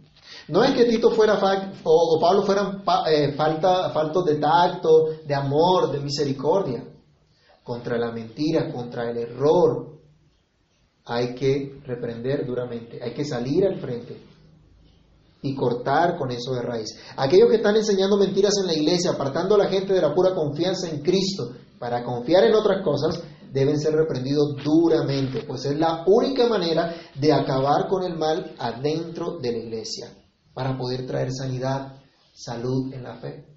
No 0.49 0.63
es 0.63 0.71
que 0.71 0.85
Tito 0.85 1.11
fuera 1.11 1.39
o, 1.83 2.19
Pablo 2.19 2.43
fueran 2.43 2.83
eh, 3.07 3.33
falta, 3.37 3.91
faltos 3.91 4.25
de 4.25 4.35
tacto, 4.35 5.07
de 5.25 5.35
amor, 5.35 5.91
de 5.91 5.99
misericordia. 5.99 6.83
Contra 7.63 7.97
la 7.97 8.11
mentira, 8.11 8.71
contra 8.71 9.09
el 9.09 9.17
error, 9.17 9.99
hay 11.05 11.33
que 11.33 11.81
reprender 11.85 12.45
duramente, 12.45 12.99
hay 13.01 13.13
que 13.13 13.25
salir 13.25 13.65
al 13.65 13.79
frente 13.79 14.17
y 15.41 15.55
cortar 15.55 16.17
con 16.17 16.31
eso 16.31 16.53
de 16.53 16.61
raíz. 16.61 16.97
Aquellos 17.15 17.49
que 17.49 17.57
están 17.57 17.75
enseñando 17.75 18.17
mentiras 18.17 18.53
en 18.61 18.67
la 18.67 18.73
iglesia, 18.73 19.11
apartando 19.11 19.55
a 19.55 19.59
la 19.59 19.69
gente 19.69 19.93
de 19.93 20.01
la 20.01 20.13
pura 20.13 20.35
confianza 20.35 20.89
en 20.89 21.01
Cristo 21.01 21.51
para 21.79 22.03
confiar 22.03 22.43
en 22.43 22.55
otras 22.55 22.83
cosas, 22.83 23.23
deben 23.51 23.79
ser 23.79 23.93
reprendidos 23.93 24.55
duramente, 24.63 25.43
pues 25.47 25.65
es 25.65 25.77
la 25.77 26.03
única 26.05 26.47
manera 26.47 26.93
de 27.15 27.33
acabar 27.33 27.87
con 27.87 28.03
el 28.03 28.17
mal 28.17 28.53
adentro 28.59 29.37
de 29.39 29.51
la 29.51 29.57
iglesia, 29.57 30.13
para 30.53 30.77
poder 30.77 31.07
traer 31.07 31.31
sanidad, 31.31 31.99
salud 32.33 32.93
en 32.93 33.03
la 33.03 33.15
fe. 33.15 33.48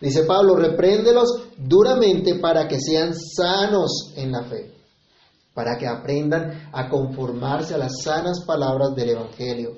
Dice 0.00 0.24
Pablo, 0.24 0.56
repréndelos 0.56 1.48
duramente 1.56 2.38
para 2.38 2.68
que 2.68 2.78
sean 2.78 3.14
sanos 3.14 4.12
en 4.16 4.32
la 4.32 4.44
fe, 4.44 4.74
para 5.54 5.78
que 5.78 5.86
aprendan 5.86 6.68
a 6.72 6.88
conformarse 6.88 7.74
a 7.74 7.78
las 7.78 8.02
sanas 8.02 8.44
palabras 8.44 8.94
del 8.94 9.10
Evangelio, 9.10 9.72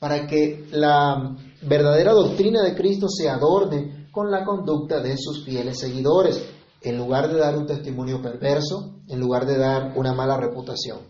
para 0.00 0.26
que 0.26 0.66
la 0.72 1.36
verdadera 1.62 2.12
doctrina 2.12 2.62
de 2.62 2.74
Cristo 2.74 3.08
se 3.08 3.28
adorne 3.28 4.08
con 4.10 4.30
la 4.30 4.44
conducta 4.44 5.00
de 5.00 5.16
sus 5.16 5.44
fieles 5.44 5.78
seguidores 5.78 6.42
en 6.82 6.98
lugar 6.98 7.28
de 7.32 7.38
dar 7.38 7.56
un 7.56 7.66
testimonio 7.66 8.20
perverso, 8.22 8.94
en 9.08 9.20
lugar 9.20 9.46
de 9.46 9.58
dar 9.58 9.92
una 9.96 10.12
mala 10.12 10.36
reputación. 10.36 11.00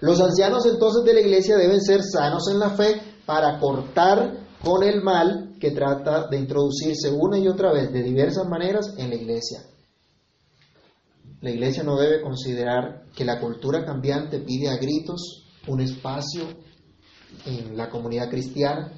Los 0.00 0.20
ancianos 0.20 0.66
entonces 0.66 1.04
de 1.04 1.14
la 1.14 1.20
iglesia 1.20 1.56
deben 1.56 1.80
ser 1.80 2.02
sanos 2.02 2.48
en 2.50 2.58
la 2.58 2.70
fe 2.70 3.00
para 3.26 3.58
cortar 3.58 4.46
con 4.62 4.82
el 4.82 5.02
mal 5.02 5.53
que 5.64 5.70
trata 5.70 6.26
de 6.28 6.36
introducirse 6.36 7.10
una 7.10 7.38
y 7.38 7.48
otra 7.48 7.72
vez 7.72 7.90
de 7.90 8.02
diversas 8.02 8.46
maneras 8.46 8.92
en 8.98 9.08
la 9.08 9.14
iglesia. 9.14 9.62
La 11.40 11.50
iglesia 11.50 11.82
no 11.82 11.96
debe 11.96 12.20
considerar 12.20 13.06
que 13.16 13.24
la 13.24 13.40
cultura 13.40 13.82
cambiante 13.82 14.40
pide 14.40 14.68
a 14.68 14.76
gritos 14.76 15.46
un 15.66 15.80
espacio 15.80 16.44
en 17.46 17.78
la 17.78 17.88
comunidad 17.88 18.28
cristiana. 18.28 18.92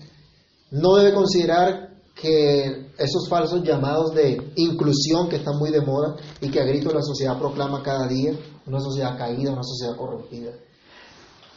No 0.73 0.97
debe 0.97 1.15
considerar 1.15 2.01
que 2.21 2.91
esos 2.99 3.29
falsos 3.29 3.63
llamados 3.63 4.13
de 4.13 4.53
inclusión 4.57 5.29
que 5.29 5.37
están 5.37 5.57
muy 5.57 5.71
de 5.71 5.83
moda 5.83 6.17
y 6.41 6.51
que 6.51 6.61
a 6.61 6.65
grito 6.65 6.93
la 6.93 7.03
sociedad 7.03 7.39
proclama 7.39 7.81
cada 7.81 8.09
día, 8.09 8.33
una 8.67 8.81
sociedad 8.81 9.17
caída, 9.17 9.53
una 9.53 9.63
sociedad 9.63 9.97
corrompida. 9.97 10.51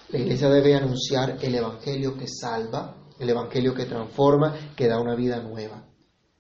La 0.10 0.20
iglesia 0.20 0.50
debe 0.50 0.76
anunciar 0.76 1.40
el 1.42 1.56
Evangelio 1.56 2.16
que 2.16 2.28
salva, 2.28 2.99
el 3.20 3.30
Evangelio 3.30 3.74
que 3.74 3.86
transforma, 3.86 4.56
que 4.76 4.88
da 4.88 5.00
una 5.00 5.16
vida 5.16 5.42
nueva. 5.42 5.86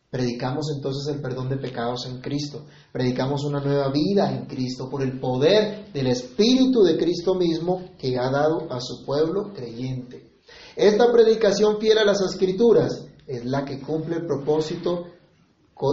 Predicamos 0.10 0.72
entonces 0.76 1.14
el 1.14 1.22
perdón 1.22 1.50
de 1.50 1.58
pecados 1.58 2.08
en 2.08 2.20
Cristo. 2.20 2.66
Predicamos 2.92 3.44
una 3.44 3.60
nueva 3.60 3.92
vida 3.92 4.32
en 4.32 4.48
Cristo 4.48 4.90
por 4.90 5.04
el 5.04 5.20
poder 5.20 5.94
del 5.94 6.08
Espíritu 6.08 6.82
de 6.82 6.98
Cristo 6.98 7.36
mismo 7.36 7.92
que 7.98 8.18
ha 8.18 8.32
dado 8.32 8.72
a 8.72 8.80
su 8.82 9.06
pueblo 9.06 9.54
creyente. 9.54 10.40
Esta 10.76 11.12
predicación 11.12 11.80
fiel 11.80 12.00
a 12.00 12.06
las 12.06 12.22
Escrituras 12.22 13.06
es 13.28 13.46
la 13.46 13.64
que 13.64 13.80
cumple 13.80 14.16
el 14.16 14.26
propósito 14.26 15.06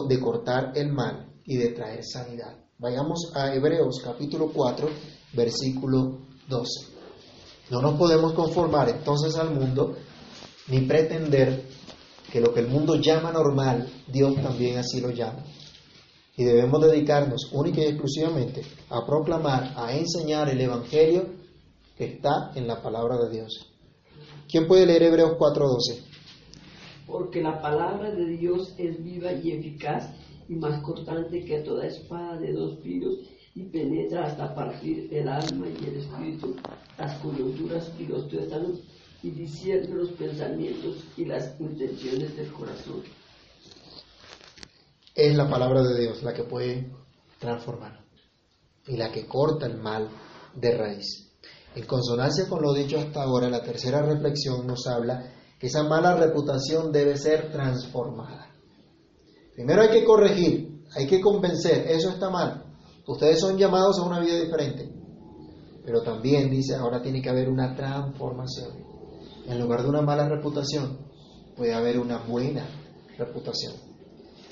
de 0.09 0.19
cortar 0.19 0.73
el 0.75 0.93
mal 0.93 1.31
y 1.45 1.57
de 1.57 1.69
traer 1.69 2.03
sanidad. 2.03 2.57
Vayamos 2.79 3.33
a 3.35 3.55
Hebreos 3.55 4.01
capítulo 4.03 4.51
4, 4.53 4.89
versículo 5.35 6.21
12. 6.49 6.69
No 7.71 7.83
nos 7.83 7.99
podemos 7.99 8.33
conformar 8.33 8.89
entonces 8.89 9.37
al 9.37 9.55
mundo 9.55 9.95
ni 10.69 10.81
pretender 10.81 11.63
que 12.33 12.41
lo 12.41 12.53
que 12.53 12.61
el 12.61 12.69
mundo 12.69 12.97
llama 12.97 13.33
normal, 13.33 13.89
Dios 14.07 14.35
también 14.37 14.79
así 14.79 15.01
lo 15.01 15.11
llama. 15.11 15.45
Y 16.37 16.45
debemos 16.45 16.83
dedicarnos 16.83 17.51
única 17.53 17.81
y 17.81 17.87
exclusivamente 17.87 18.63
a 18.91 19.07
proclamar, 19.07 19.73
a 19.77 19.97
enseñar 19.97 20.49
el 20.51 20.61
Evangelio 20.61 21.27
que 21.97 22.05
está 22.05 22.53
en 22.55 22.67
la 22.67 22.83
palabra 22.83 23.17
de 23.17 23.31
Dios. 23.31 23.73
¿Quién 24.49 24.67
puede 24.67 24.87
leer 24.87 25.05
Hebreos 25.05 25.33
4:12? 25.39 26.17
porque 27.07 27.41
la 27.41 27.61
palabra 27.61 28.11
de 28.11 28.27
Dios 28.37 28.75
es 28.79 29.03
viva 29.03 29.33
y 29.33 29.53
eficaz 29.53 30.13
y 30.49 30.55
más 30.57 30.83
cortante 30.83 31.45
que 31.45 31.61
toda 31.61 31.87
espada 31.87 32.39
de 32.39 32.53
dos 32.53 32.81
filos 32.81 33.19
y 33.55 33.63
penetra 33.65 34.25
hasta 34.25 34.55
partir 34.55 35.09
el 35.13 35.29
alma 35.29 35.67
y 35.69 35.87
el 35.87 35.97
espíritu, 35.97 36.57
las 36.99 37.19
coyunturas 37.21 37.93
y 37.99 38.07
los 38.07 38.29
tuétanos 38.29 38.81
y 39.27 39.33
discierne 39.33 39.93
los 39.93 40.13
pensamientos 40.13 40.99
y 41.17 41.25
las 41.25 41.61
intenciones 41.61 42.37
del 42.37 42.53
corazón. 42.53 43.03
Es 45.13 45.37
la 45.37 45.51
palabra 45.51 45.83
de 45.83 46.01
Dios 46.01 46.23
la 46.23 46.33
que 46.33 46.45
puede 46.45 46.93
transformar 47.41 48.05
y 48.87 48.97
la 48.97 49.11
que 49.11 49.27
corta 49.27 49.67
el 49.67 49.79
mal 49.79 50.09
de 50.55 50.79
raíz. 50.79 51.33
En 51.75 51.87
consonancia 51.87 52.49
con 52.49 52.63
lo 52.63 52.73
dicho 52.73 52.99
hasta 52.99 53.25
ahora, 53.25 53.51
la 53.51 53.65
tercera 53.65 54.01
reflexión 54.01 54.65
nos 54.65 54.87
habla 54.87 55.33
que 55.59 55.67
esa 55.67 55.83
mala 55.83 56.15
reputación 56.15 56.93
debe 56.93 57.17
ser 57.17 57.51
transformada. 57.51 58.55
Primero 59.57 59.83
hay 59.83 59.91
que 59.91 60.05
corregir, 60.05 60.85
hay 60.95 61.09
que 61.09 61.21
convencer, 61.21 61.89
eso 61.89 62.11
está 62.11 62.31
mal. 62.31 62.65
Ustedes 63.05 63.41
son 63.41 63.59
llamados 63.59 63.99
a 63.99 64.07
una 64.07 64.21
vida 64.21 64.37
diferente. 64.37 64.89
Pero 65.85 66.03
también 66.03 66.49
dice, 66.49 66.77
ahora 66.77 67.03
tiene 67.03 67.21
que 67.21 67.31
haber 67.31 67.49
una 67.49 67.75
transformación. 67.75 68.86
En 69.49 69.61
lugar 69.61 69.83
de 69.83 69.89
una 69.89 70.03
mala 70.03 70.29
reputación, 70.29 70.99
puede 71.57 71.75
haber 71.75 71.99
una 71.99 72.19
buena 72.19 72.67
reputación. 73.17 73.75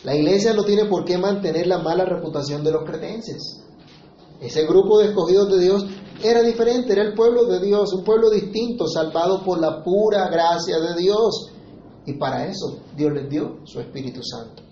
La 0.05 0.15
iglesia 0.15 0.53
no 0.53 0.65
tiene 0.65 0.85
por 0.85 1.05
qué 1.05 1.19
mantener 1.19 1.67
la 1.67 1.79
mala 1.79 2.05
reputación 2.05 2.63
de 2.63 2.73
los 2.73 2.85
cretenses. 2.85 3.63
Ese 4.41 4.67
grupo 4.67 4.99
de 4.99 5.07
escogidos 5.07 5.51
de 5.51 5.61
Dios 5.61 5.87
era 6.23 6.43
diferente, 6.43 6.93
era 6.93 7.03
el 7.03 7.15
pueblo 7.15 7.47
de 7.47 7.61
Dios, 7.61 7.93
un 7.95 8.05
pueblo 8.05 8.31
distinto, 8.31 8.87
salvado 8.87 9.43
por 9.43 9.59
la 9.61 9.83
pura 9.83 10.29
gracia 10.29 10.79
de 10.79 11.01
Dios. 11.01 11.51
Y 12.07 12.15
para 12.15 12.47
eso 12.47 12.81
Dios 12.97 13.13
les 13.15 13.29
dio 13.31 13.61
su 13.65 13.81
Espíritu 13.81 14.23
Santo. 14.23 14.63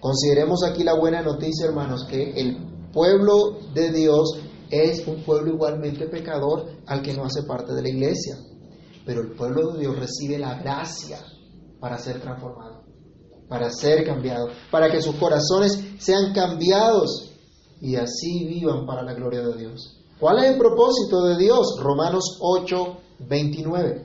Consideremos 0.00 0.62
aquí 0.62 0.84
la 0.84 0.94
buena 0.94 1.22
noticia, 1.22 1.66
hermanos, 1.66 2.04
que 2.04 2.30
el 2.40 2.56
pueblo 2.92 3.58
de 3.74 3.90
Dios 3.90 4.38
es 4.70 5.06
un 5.06 5.22
pueblo 5.24 5.52
igualmente 5.52 6.06
pecador 6.06 6.66
al 6.86 7.02
que 7.02 7.12
no 7.12 7.24
hace 7.24 7.42
parte 7.42 7.74
de 7.74 7.82
la 7.82 7.88
iglesia. 7.88 8.36
Pero 9.06 9.20
el 9.20 9.32
pueblo 9.34 9.72
de 9.72 9.80
Dios 9.80 9.96
recibe 9.96 10.38
la 10.38 10.58
gracia 10.58 11.24
para 11.80 11.96
ser 11.96 12.20
transformado, 12.20 12.82
para 13.48 13.70
ser 13.70 14.04
cambiado, 14.04 14.48
para 14.70 14.90
que 14.90 15.00
sus 15.00 15.14
corazones 15.14 15.78
sean 15.98 16.34
cambiados 16.34 17.30
y 17.80 17.94
así 17.94 18.44
vivan 18.44 18.84
para 18.84 19.02
la 19.02 19.14
gloria 19.14 19.42
de 19.42 19.56
Dios. 19.56 20.02
¿Cuál 20.18 20.38
es 20.40 20.50
el 20.50 20.58
propósito 20.58 21.24
de 21.24 21.36
Dios? 21.36 21.78
Romanos 21.80 22.38
8, 22.40 22.96
29. 23.20 24.04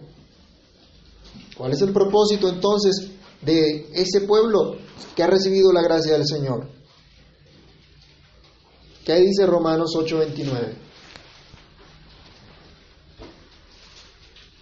¿Cuál 1.57 1.71
es 1.73 1.81
el 1.81 1.93
propósito 1.93 2.47
entonces 2.47 3.11
de 3.41 3.89
ese 3.93 4.21
pueblo 4.21 4.75
que 5.15 5.23
ha 5.23 5.27
recibido 5.27 5.73
la 5.73 5.81
gracia 5.81 6.13
del 6.13 6.27
Señor? 6.27 6.69
¿Qué 9.03 9.15
dice 9.15 9.47
Romanos 9.47 9.93
8, 9.97 10.17
29? 10.19 10.75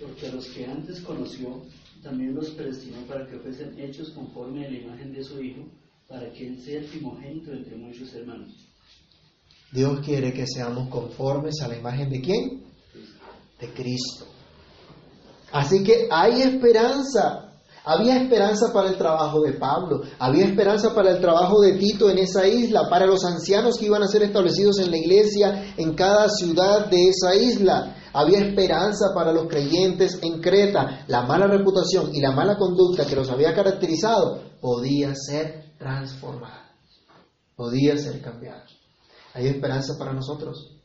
Porque 0.10 0.28
a 0.28 0.32
los 0.32 0.48
que 0.48 0.65
antes 0.65 1.02
conoció, 1.02 1.62
también 2.02 2.34
los 2.34 2.50
predestinó 2.50 2.98
para 3.06 3.28
que 3.28 3.38
fuesen 3.38 3.80
hechos 3.80 4.10
conforme 4.10 4.65
a 4.65 4.72
la 4.72 4.78
imagen 4.78 5.13
de 5.13 5.24
su 5.24 5.39
Hijo, 5.39 5.67
para 6.08 6.32
que 6.32 6.48
Él 6.48 6.60
sea 6.60 6.80
el 6.80 6.86
primogénito 6.86 7.52
entre 7.52 7.76
muchos 7.78 8.12
hermanos. 8.15 8.50
Dios 9.72 10.00
quiere 10.04 10.34
que 10.34 10.48
seamos 10.48 10.89
conformes 10.89 11.62
a 11.63 11.67
la 11.67 11.78
imagen 11.78 12.10
de 12.10 12.22
quién? 12.22 12.63
De 13.60 13.72
Cristo. 13.72 14.26
Así 15.52 15.84
que 15.84 16.08
hay 16.10 16.41
esperanza. 16.41 17.45
Había 17.86 18.19
esperanza 18.19 18.74
para 18.74 18.89
el 18.89 18.98
trabajo 18.98 19.41
de 19.41 19.54
Pablo, 19.54 20.02
había 20.17 20.45
esperanza 20.45 20.93
para 20.93 21.12
el 21.12 21.22
trabajo 21.22 21.62
de 21.62 21.74
Tito 21.74 22.10
en 22.10 22.17
esa 22.17 22.48
isla, 22.48 22.89
para 22.89 23.06
los 23.06 23.24
ancianos 23.24 23.78
que 23.78 23.86
iban 23.86 24.04
a 24.04 24.08
ser 24.08 24.24
establecidos 24.24 24.80
en 24.80 24.91
la 24.91 24.98
iglesia 24.98 25.74
en 25.78 25.93
cada 25.93 26.30
ciudad 26.30 26.88
de 26.88 27.10
esa 27.10 27.36
isla. 27.36 27.95
Había 28.13 28.39
esperanza 28.39 29.13
para 29.13 29.32
los 29.32 29.48
creyentes 29.48 30.19
en 30.22 30.41
Creta. 30.41 31.06
La 31.08 31.24
mala 31.24 31.48
reputación 31.48 32.13
y 32.13 32.22
la 32.22 32.32
mala 32.32 32.58
conducta 32.58 33.06
que 33.06 33.15
los 33.15 33.30
había 33.30 33.54
caracterizado 33.54 34.41
podía 34.62 35.13
ser 35.15 35.76
transformada, 35.78 36.72
podía 37.56 37.98
ser 37.98 38.22
cambiada. 38.22 38.65
¿Hay 39.34 39.48
esperanza 39.48 39.98
para 39.98 40.13
nosotros? 40.13 40.76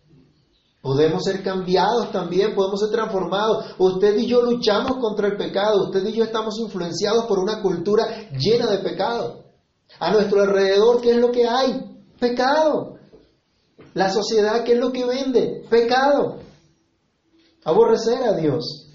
Podemos 0.84 1.24
ser 1.24 1.42
cambiados 1.42 2.12
también, 2.12 2.54
podemos 2.54 2.78
ser 2.78 2.90
transformados. 2.90 3.74
Usted 3.78 4.18
y 4.18 4.26
yo 4.26 4.42
luchamos 4.42 4.98
contra 4.98 5.28
el 5.28 5.36
pecado, 5.38 5.86
usted 5.86 6.04
y 6.06 6.12
yo 6.12 6.24
estamos 6.24 6.58
influenciados 6.58 7.24
por 7.24 7.38
una 7.38 7.62
cultura 7.62 8.06
llena 8.38 8.66
de 8.66 8.78
pecado. 8.78 9.44
A 9.98 10.12
nuestro 10.12 10.42
alrededor, 10.42 11.00
¿qué 11.00 11.12
es 11.12 11.16
lo 11.16 11.30
que 11.30 11.48
hay? 11.48 12.02
Pecado. 12.20 12.96
La 13.94 14.10
sociedad, 14.10 14.62
¿qué 14.64 14.74
es 14.74 14.78
lo 14.78 14.92
que 14.92 15.06
vende? 15.06 15.64
Pecado. 15.70 16.40
Aborrecer 17.64 18.22
a 18.22 18.36
Dios. 18.36 18.90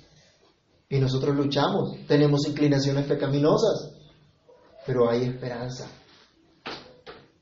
Y 0.90 1.00
nosotros 1.00 1.36
luchamos, 1.36 1.98
tenemos 2.08 2.48
inclinaciones 2.48 3.06
pecaminosas, 3.06 3.92
pero 4.86 5.10
hay 5.10 5.24
esperanza. 5.24 5.88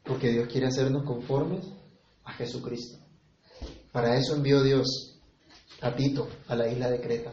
Porque 0.04 0.32
Dios 0.32 0.48
quiere 0.50 0.68
hacernos 0.68 1.04
conformes 1.06 1.66
a 2.26 2.34
Jesucristo. 2.34 3.00
Para 3.92 4.18
eso 4.18 4.36
envió 4.36 4.62
Dios 4.62 5.20
a 5.82 5.96
Tito 5.96 6.28
a 6.48 6.56
la 6.56 6.68
isla 6.68 6.90
de 6.90 7.00
Creta. 7.00 7.32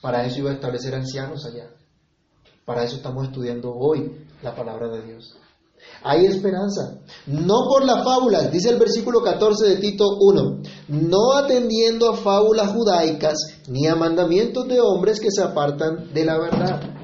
Para 0.00 0.24
eso 0.24 0.40
iba 0.40 0.50
a 0.50 0.54
establecer 0.54 0.94
ancianos 0.94 1.44
allá. 1.46 1.70
Para 2.64 2.84
eso 2.84 2.96
estamos 2.96 3.26
estudiando 3.26 3.72
hoy 3.74 4.26
la 4.42 4.54
palabra 4.54 4.88
de 4.88 5.02
Dios. 5.02 5.36
Hay 6.02 6.26
esperanza. 6.26 6.98
No 7.26 7.66
por 7.68 7.84
las 7.84 8.04
fábulas, 8.04 8.52
dice 8.52 8.70
el 8.70 8.78
versículo 8.78 9.22
14 9.22 9.66
de 9.66 9.76
Tito 9.76 10.04
1, 10.20 10.62
no 10.88 11.32
atendiendo 11.32 12.10
a 12.10 12.16
fábulas 12.16 12.72
judaicas 12.72 13.34
ni 13.68 13.86
a 13.86 13.94
mandamientos 13.94 14.68
de 14.68 14.80
hombres 14.80 15.20
que 15.20 15.30
se 15.30 15.42
apartan 15.42 16.12
de 16.12 16.24
la 16.24 16.38
verdad 16.38 16.94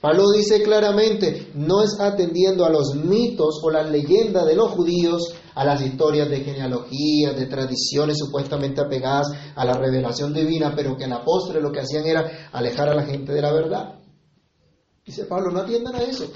Pablo 0.00 0.30
dice 0.30 0.62
claramente, 0.62 1.50
no 1.54 1.82
es 1.82 2.00
atendiendo 2.00 2.64
a 2.64 2.70
los 2.70 2.94
mitos 2.94 3.60
o 3.62 3.70
las 3.70 3.90
leyendas 3.90 4.46
de 4.46 4.54
los 4.54 4.70
judíos, 4.70 5.34
a 5.54 5.62
las 5.62 5.82
historias 5.82 6.30
de 6.30 6.40
genealogías, 6.40 7.36
de 7.36 7.44
tradiciones 7.44 8.16
supuestamente 8.16 8.80
apegadas 8.80 9.26
a 9.54 9.64
la 9.66 9.74
revelación 9.74 10.32
divina, 10.32 10.72
pero 10.74 10.96
que 10.96 11.04
en 11.04 11.10
la 11.10 11.22
postre 11.22 11.60
lo 11.60 11.70
que 11.70 11.80
hacían 11.80 12.06
era 12.06 12.48
alejar 12.50 12.88
a 12.88 12.94
la 12.94 13.02
gente 13.02 13.34
de 13.34 13.42
la 13.42 13.52
verdad. 13.52 13.98
Dice 15.04 15.26
Pablo, 15.26 15.50
no 15.50 15.60
atiendan 15.60 15.94
a 15.94 16.02
eso. 16.02 16.30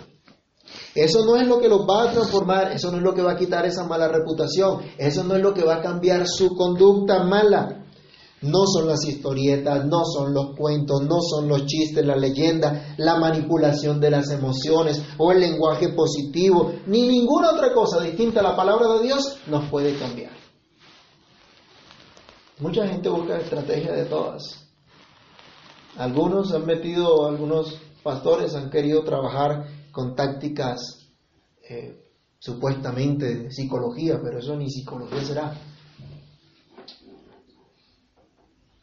Eso 0.94 1.24
no 1.24 1.36
es 1.36 1.46
lo 1.48 1.58
que 1.58 1.68
los 1.68 1.80
va 1.80 2.04
a 2.04 2.12
transformar, 2.12 2.70
eso 2.72 2.90
no 2.90 2.98
es 2.98 3.02
lo 3.02 3.14
que 3.14 3.22
va 3.22 3.32
a 3.32 3.36
quitar 3.36 3.66
esa 3.66 3.84
mala 3.84 4.06
reputación, 4.08 4.80
eso 4.96 5.24
no 5.24 5.34
es 5.34 5.42
lo 5.42 5.52
que 5.52 5.64
va 5.64 5.76
a 5.76 5.82
cambiar 5.82 6.26
su 6.28 6.54
conducta 6.54 7.24
mala. 7.24 7.80
No 8.42 8.66
son 8.66 8.86
las 8.86 9.04
historietas, 9.04 9.86
no 9.86 10.04
son 10.04 10.34
los 10.34 10.54
cuentos, 10.54 11.02
no 11.02 11.20
son 11.22 11.48
los 11.48 11.64
chistes, 11.64 12.04
la 12.04 12.14
leyenda, 12.14 12.94
la 12.98 13.16
manipulación 13.16 13.98
de 14.00 14.10
las 14.10 14.30
emociones 14.30 15.02
o 15.16 15.32
el 15.32 15.40
lenguaje 15.40 15.88
positivo, 15.94 16.74
ni 16.86 17.08
ninguna 17.08 17.52
otra 17.52 17.72
cosa 17.72 18.00
distinta 18.00 18.40
a 18.40 18.42
la 18.42 18.54
palabra 18.54 18.88
de 18.94 19.02
Dios 19.02 19.38
nos 19.46 19.68
puede 19.70 19.98
cambiar. 19.98 20.32
Mucha 22.60 22.86
gente 22.86 23.08
busca 23.08 23.38
estrategia 23.38 23.92
de 23.92 24.04
todas. 24.04 24.68
Algunos 25.96 26.52
han 26.52 26.66
metido, 26.66 27.26
algunos 27.26 27.78
pastores 28.02 28.54
han 28.54 28.70
querido 28.70 29.02
trabajar 29.02 29.64
con 29.94 30.16
tácticas 30.16 31.08
eh, 31.70 31.96
supuestamente 32.38 33.34
de 33.34 33.50
psicología, 33.50 34.20
pero 34.22 34.40
eso 34.40 34.56
ni 34.56 34.68
psicología 34.68 35.24
será. 35.24 35.54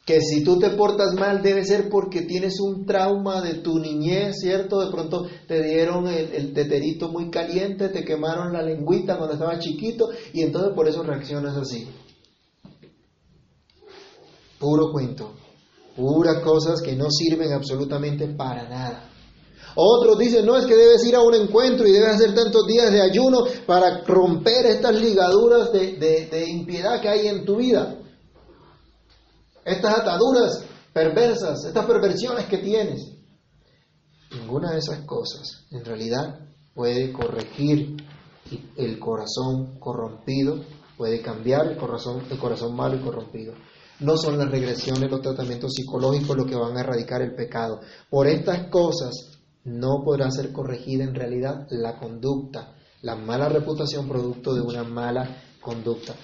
que 0.04 0.20
si 0.20 0.42
tú 0.42 0.58
te 0.58 0.70
portas 0.70 1.14
mal 1.14 1.42
debe 1.42 1.64
ser 1.64 1.88
porque 1.88 2.22
tienes 2.22 2.58
un 2.60 2.84
trauma 2.84 3.40
de 3.40 3.54
tu 3.54 3.78
niñez, 3.78 4.34
¿cierto? 4.40 4.80
De 4.80 4.90
pronto 4.90 5.26
te 5.46 5.62
dieron 5.62 6.08
el, 6.08 6.52
teterito 6.52 7.08
muy 7.08 7.30
caliente, 7.30 7.88
te 7.88 8.04
quemaron 8.04 8.52
la 8.52 8.62
lengüita 8.62 9.16
cuando 9.16 9.34
estabas 9.34 9.60
chiquito 9.60 10.08
y 10.32 10.42
entonces 10.42 10.72
por 10.74 10.88
eso 10.88 11.04
reaccionas 11.04 11.56
así. 11.56 11.86
Puro 14.58 14.90
cuento, 14.90 15.34
puras 15.94 16.42
cosas 16.42 16.82
que 16.82 16.96
no 16.96 17.08
sirven 17.08 17.52
absolutamente 17.52 18.26
para 18.26 18.68
nada. 18.68 19.11
Otros 19.74 20.18
dicen, 20.18 20.44
no, 20.44 20.56
es 20.56 20.66
que 20.66 20.76
debes 20.76 21.04
ir 21.04 21.16
a 21.16 21.22
un 21.22 21.34
encuentro 21.34 21.86
y 21.86 21.92
debes 21.92 22.16
hacer 22.16 22.34
tantos 22.34 22.66
días 22.66 22.92
de 22.92 23.00
ayuno 23.00 23.44
para 23.66 24.02
romper 24.04 24.66
estas 24.66 24.94
ligaduras 24.94 25.72
de, 25.72 25.96
de 25.96 26.48
impiedad 26.48 27.00
que 27.00 27.08
hay 27.08 27.28
en 27.28 27.44
tu 27.44 27.56
vida 27.56 27.98
estas 29.64 30.00
ataduras 30.00 30.64
perversas, 30.92 31.64
estas 31.64 31.86
perversiones 31.86 32.46
que 32.46 32.58
tienes. 32.58 33.12
Ninguna 34.32 34.72
de 34.72 34.78
esas 34.78 35.04
cosas 35.04 35.66
en 35.70 35.84
realidad 35.84 36.40
puede 36.74 37.12
corregir 37.12 37.96
el 38.76 38.98
corazón 38.98 39.78
corrompido, 39.78 40.64
puede 40.96 41.20
cambiar 41.22 41.66
el 41.66 41.76
corazón, 41.76 42.22
el 42.30 42.38
corazón 42.38 42.74
malo 42.74 42.96
y 42.96 43.00
corrompido. 43.00 43.54
No 44.00 44.16
son 44.16 44.38
las 44.38 44.50
regresiones, 44.50 45.10
los 45.10 45.22
tratamientos 45.22 45.72
psicológicos 45.74 46.36
los 46.36 46.46
que 46.46 46.56
van 46.56 46.76
a 46.76 46.80
erradicar 46.80 47.22
el 47.22 47.34
pecado. 47.34 47.80
Por 48.10 48.26
estas 48.26 48.68
cosas 48.68 49.41
no 49.64 50.02
podrá 50.04 50.30
ser 50.30 50.52
corregida 50.52 51.04
en 51.04 51.14
realidad 51.14 51.66
la 51.70 51.98
conducta, 51.98 52.74
la 53.02 53.16
mala 53.16 53.48
reputación 53.48 54.08
producto 54.08 54.54
de 54.54 54.60
una 54.60 54.84
mala 54.84 55.42
conducta. 55.60 56.14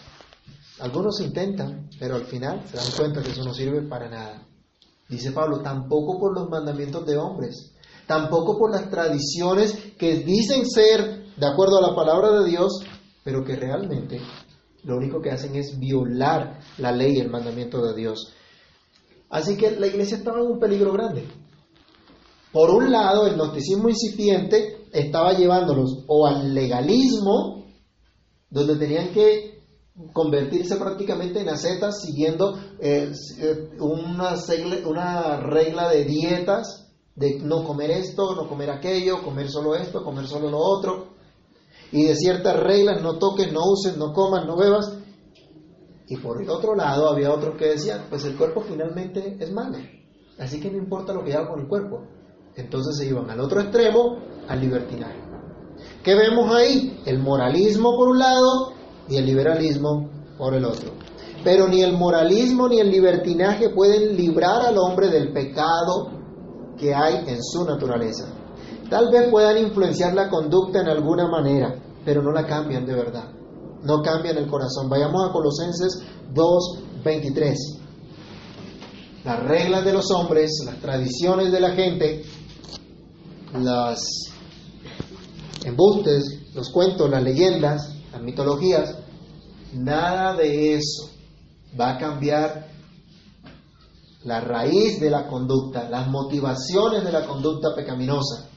Algunos 0.80 1.20
intentan, 1.20 1.88
pero 1.98 2.16
al 2.16 2.24
final 2.24 2.62
se 2.66 2.76
dan 2.76 2.90
cuenta 2.96 3.22
que 3.22 3.30
eso 3.30 3.44
no 3.44 3.52
sirve 3.52 3.82
para 3.82 4.08
nada. 4.08 4.46
Dice 5.08 5.32
Pablo, 5.32 5.60
tampoco 5.60 6.18
por 6.18 6.34
los 6.34 6.48
mandamientos 6.48 7.06
de 7.06 7.16
hombres, 7.16 7.72
tampoco 8.06 8.58
por 8.58 8.70
las 8.70 8.90
tradiciones 8.90 9.94
que 9.98 10.16
dicen 10.18 10.66
ser 10.66 11.34
de 11.36 11.46
acuerdo 11.46 11.78
a 11.78 11.90
la 11.90 11.94
palabra 11.94 12.30
de 12.40 12.48
Dios, 12.48 12.80
pero 13.24 13.44
que 13.44 13.56
realmente 13.56 14.20
lo 14.84 14.96
único 14.96 15.20
que 15.20 15.30
hacen 15.30 15.56
es 15.56 15.78
violar 15.78 16.60
la 16.78 16.92
ley 16.92 17.16
y 17.16 17.20
el 17.20 17.30
mandamiento 17.30 17.82
de 17.84 17.94
Dios. 17.94 18.32
Así 19.30 19.56
que 19.56 19.72
la 19.72 19.86
iglesia 19.86 20.16
estaba 20.16 20.40
en 20.40 20.46
un 20.46 20.58
peligro 20.58 20.92
grande. 20.92 21.26
Por 22.52 22.70
un 22.70 22.90
lado, 22.90 23.26
el 23.26 23.34
gnosticismo 23.34 23.88
incipiente 23.88 24.88
estaba 24.92 25.32
llevándolos 25.32 26.04
o 26.06 26.26
al 26.26 26.54
legalismo, 26.54 27.66
donde 28.50 28.76
tenían 28.76 29.12
que 29.12 29.58
convertirse 30.12 30.76
prácticamente 30.76 31.40
en 31.40 31.48
acetas 31.48 32.00
siguiendo 32.00 32.56
eh, 32.80 33.12
eh, 33.40 33.70
una, 33.80 34.34
una 34.86 35.40
regla 35.40 35.90
de 35.90 36.04
dietas, 36.04 36.88
de 37.14 37.40
no 37.40 37.64
comer 37.64 37.90
esto, 37.90 38.34
no 38.34 38.48
comer 38.48 38.70
aquello, 38.70 39.22
comer 39.22 39.50
solo 39.50 39.74
esto, 39.74 40.04
comer 40.04 40.26
solo 40.26 40.50
lo 40.50 40.58
otro, 40.58 41.08
y 41.90 42.04
de 42.04 42.14
ciertas 42.14 42.58
reglas, 42.60 43.02
no 43.02 43.18
toques, 43.18 43.52
no 43.52 43.60
uses, 43.64 43.96
no 43.96 44.12
comas, 44.12 44.46
no 44.46 44.56
bebas. 44.56 44.96
Y 46.06 46.16
por 46.16 46.40
el 46.40 46.48
otro 46.48 46.74
lado 46.74 47.08
había 47.08 47.32
otros 47.32 47.56
que 47.58 47.66
decían, 47.66 48.06
pues 48.08 48.24
el 48.24 48.36
cuerpo 48.36 48.62
finalmente 48.62 49.36
es 49.38 49.52
malo, 49.52 49.78
así 50.38 50.60
que 50.60 50.70
no 50.70 50.78
importa 50.78 51.12
lo 51.12 51.24
que 51.24 51.34
haga 51.34 51.48
con 51.48 51.60
el 51.60 51.68
cuerpo. 51.68 52.06
Entonces 52.58 52.96
se 52.98 53.06
iban 53.06 53.30
al 53.30 53.40
otro 53.40 53.60
extremo, 53.60 54.18
al 54.48 54.60
libertinaje. 54.60 55.16
¿Qué 56.02 56.14
vemos 56.16 56.52
ahí? 56.52 57.00
El 57.06 57.20
moralismo 57.20 57.96
por 57.96 58.08
un 58.08 58.18
lado 58.18 58.72
y 59.08 59.16
el 59.16 59.26
liberalismo 59.26 60.10
por 60.36 60.54
el 60.54 60.64
otro. 60.64 60.90
Pero 61.44 61.68
ni 61.68 61.82
el 61.82 61.96
moralismo 61.96 62.68
ni 62.68 62.80
el 62.80 62.90
libertinaje 62.90 63.70
pueden 63.70 64.16
librar 64.16 64.66
al 64.66 64.76
hombre 64.76 65.08
del 65.08 65.32
pecado 65.32 66.10
que 66.76 66.92
hay 66.92 67.24
en 67.28 67.42
su 67.42 67.64
naturaleza. 67.64 68.26
Tal 68.90 69.10
vez 69.12 69.30
puedan 69.30 69.58
influenciar 69.58 70.14
la 70.14 70.28
conducta 70.28 70.80
en 70.80 70.88
alguna 70.88 71.28
manera, 71.28 71.76
pero 72.04 72.22
no 72.22 72.32
la 72.32 72.44
cambian 72.44 72.84
de 72.84 72.94
verdad. 72.94 73.30
No 73.84 74.02
cambian 74.02 74.36
el 74.36 74.50
corazón. 74.50 74.88
Vayamos 74.88 75.28
a 75.28 75.32
Colosenses 75.32 76.02
2:23. 76.34 77.54
Las 79.24 79.44
reglas 79.44 79.84
de 79.84 79.92
los 79.92 80.10
hombres, 80.10 80.50
las 80.64 80.80
tradiciones 80.80 81.52
de 81.52 81.60
la 81.60 81.70
gente, 81.70 82.22
las 83.54 84.00
embustes, 85.64 86.54
los 86.54 86.70
cuentos, 86.70 87.10
las 87.10 87.22
leyendas, 87.22 87.94
las 88.12 88.22
mitologías, 88.22 88.96
nada 89.74 90.34
de 90.34 90.74
eso 90.74 91.10
va 91.78 91.94
a 91.94 91.98
cambiar 91.98 92.68
la 94.24 94.40
raíz 94.40 95.00
de 95.00 95.10
la 95.10 95.26
conducta, 95.26 95.88
las 95.88 96.08
motivaciones 96.08 97.04
de 97.04 97.12
la 97.12 97.26
conducta 97.26 97.74
pecaminosa, 97.74 98.48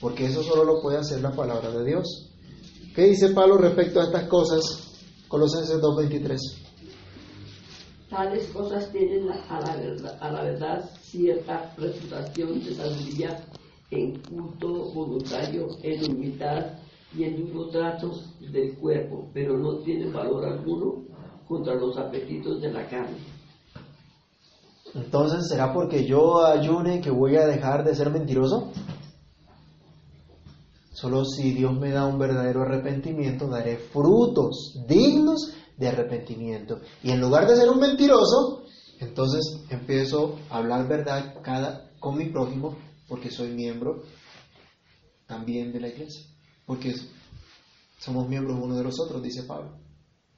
porque 0.00 0.26
eso 0.26 0.42
solo 0.42 0.64
lo 0.64 0.82
puede 0.82 0.98
hacer 0.98 1.20
la 1.20 1.32
palabra 1.32 1.70
de 1.70 1.84
Dios. 1.84 2.30
¿Qué 2.94 3.06
dice 3.06 3.30
Pablo 3.30 3.58
respecto 3.58 4.00
a 4.00 4.04
estas 4.04 4.28
cosas? 4.28 4.62
Colosenses 5.28 5.80
2.23. 5.80 6.38
Tales 8.10 8.46
cosas 8.48 8.92
tienen 8.92 9.28
a 9.30 9.60
la, 9.60 9.76
verdad, 9.76 10.18
a 10.20 10.30
la 10.30 10.42
verdad 10.42 10.90
cierta 11.02 11.74
reputación 11.76 12.62
de 12.62 12.74
sabiduría 12.74 13.44
en 13.94 14.18
culto 14.20 14.92
voluntario, 14.92 15.68
en 15.82 16.10
humildad 16.10 16.78
y 17.16 17.24
el 17.24 17.46
duro 17.46 17.68
trato 17.68 18.10
del 18.40 18.74
cuerpo, 18.74 19.28
pero 19.32 19.56
no 19.56 19.78
tiene 19.78 20.10
valor 20.10 20.44
alguno 20.44 21.04
contra 21.46 21.74
los 21.74 21.96
apetitos 21.96 22.60
de 22.60 22.72
la 22.72 22.86
carne. 22.88 23.18
Entonces, 24.94 25.48
¿será 25.48 25.72
porque 25.72 26.06
yo 26.06 26.44
ayune 26.44 27.00
que 27.00 27.10
voy 27.10 27.36
a 27.36 27.46
dejar 27.46 27.84
de 27.84 27.94
ser 27.94 28.10
mentiroso? 28.10 28.70
Solo 30.92 31.24
si 31.24 31.52
Dios 31.52 31.76
me 31.78 31.90
da 31.90 32.06
un 32.06 32.18
verdadero 32.18 32.62
arrepentimiento, 32.62 33.48
daré 33.48 33.76
frutos 33.76 34.80
dignos 34.88 35.52
de 35.76 35.88
arrepentimiento. 35.88 36.80
Y 37.02 37.10
en 37.10 37.20
lugar 37.20 37.48
de 37.48 37.56
ser 37.56 37.68
un 37.68 37.80
mentiroso, 37.80 38.62
entonces 39.00 39.64
empiezo 39.70 40.36
a 40.50 40.58
hablar 40.58 40.86
verdad 40.88 41.34
cada, 41.42 41.90
con 41.98 42.16
mi 42.16 42.26
prójimo 42.26 42.76
porque 43.08 43.30
soy 43.30 43.48
miembro 43.50 44.02
también 45.26 45.72
de 45.72 45.80
la 45.80 45.88
iglesia. 45.88 46.26
Porque 46.66 46.94
somos 47.98 48.28
miembros 48.28 48.58
uno 48.60 48.76
de 48.76 48.84
los 48.84 48.98
otros, 49.00 49.22
dice 49.22 49.42
Pablo. 49.44 49.78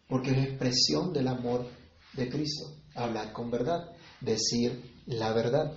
Porque 0.08 0.30
es 0.30 0.38
expresión 0.38 1.12
del 1.12 1.28
amor 1.28 1.66
de 2.14 2.28
Cristo. 2.28 2.66
Hablar 2.94 3.32
con 3.32 3.50
verdad, 3.50 3.92
decir 4.20 4.82
la 5.06 5.32
verdad. 5.32 5.72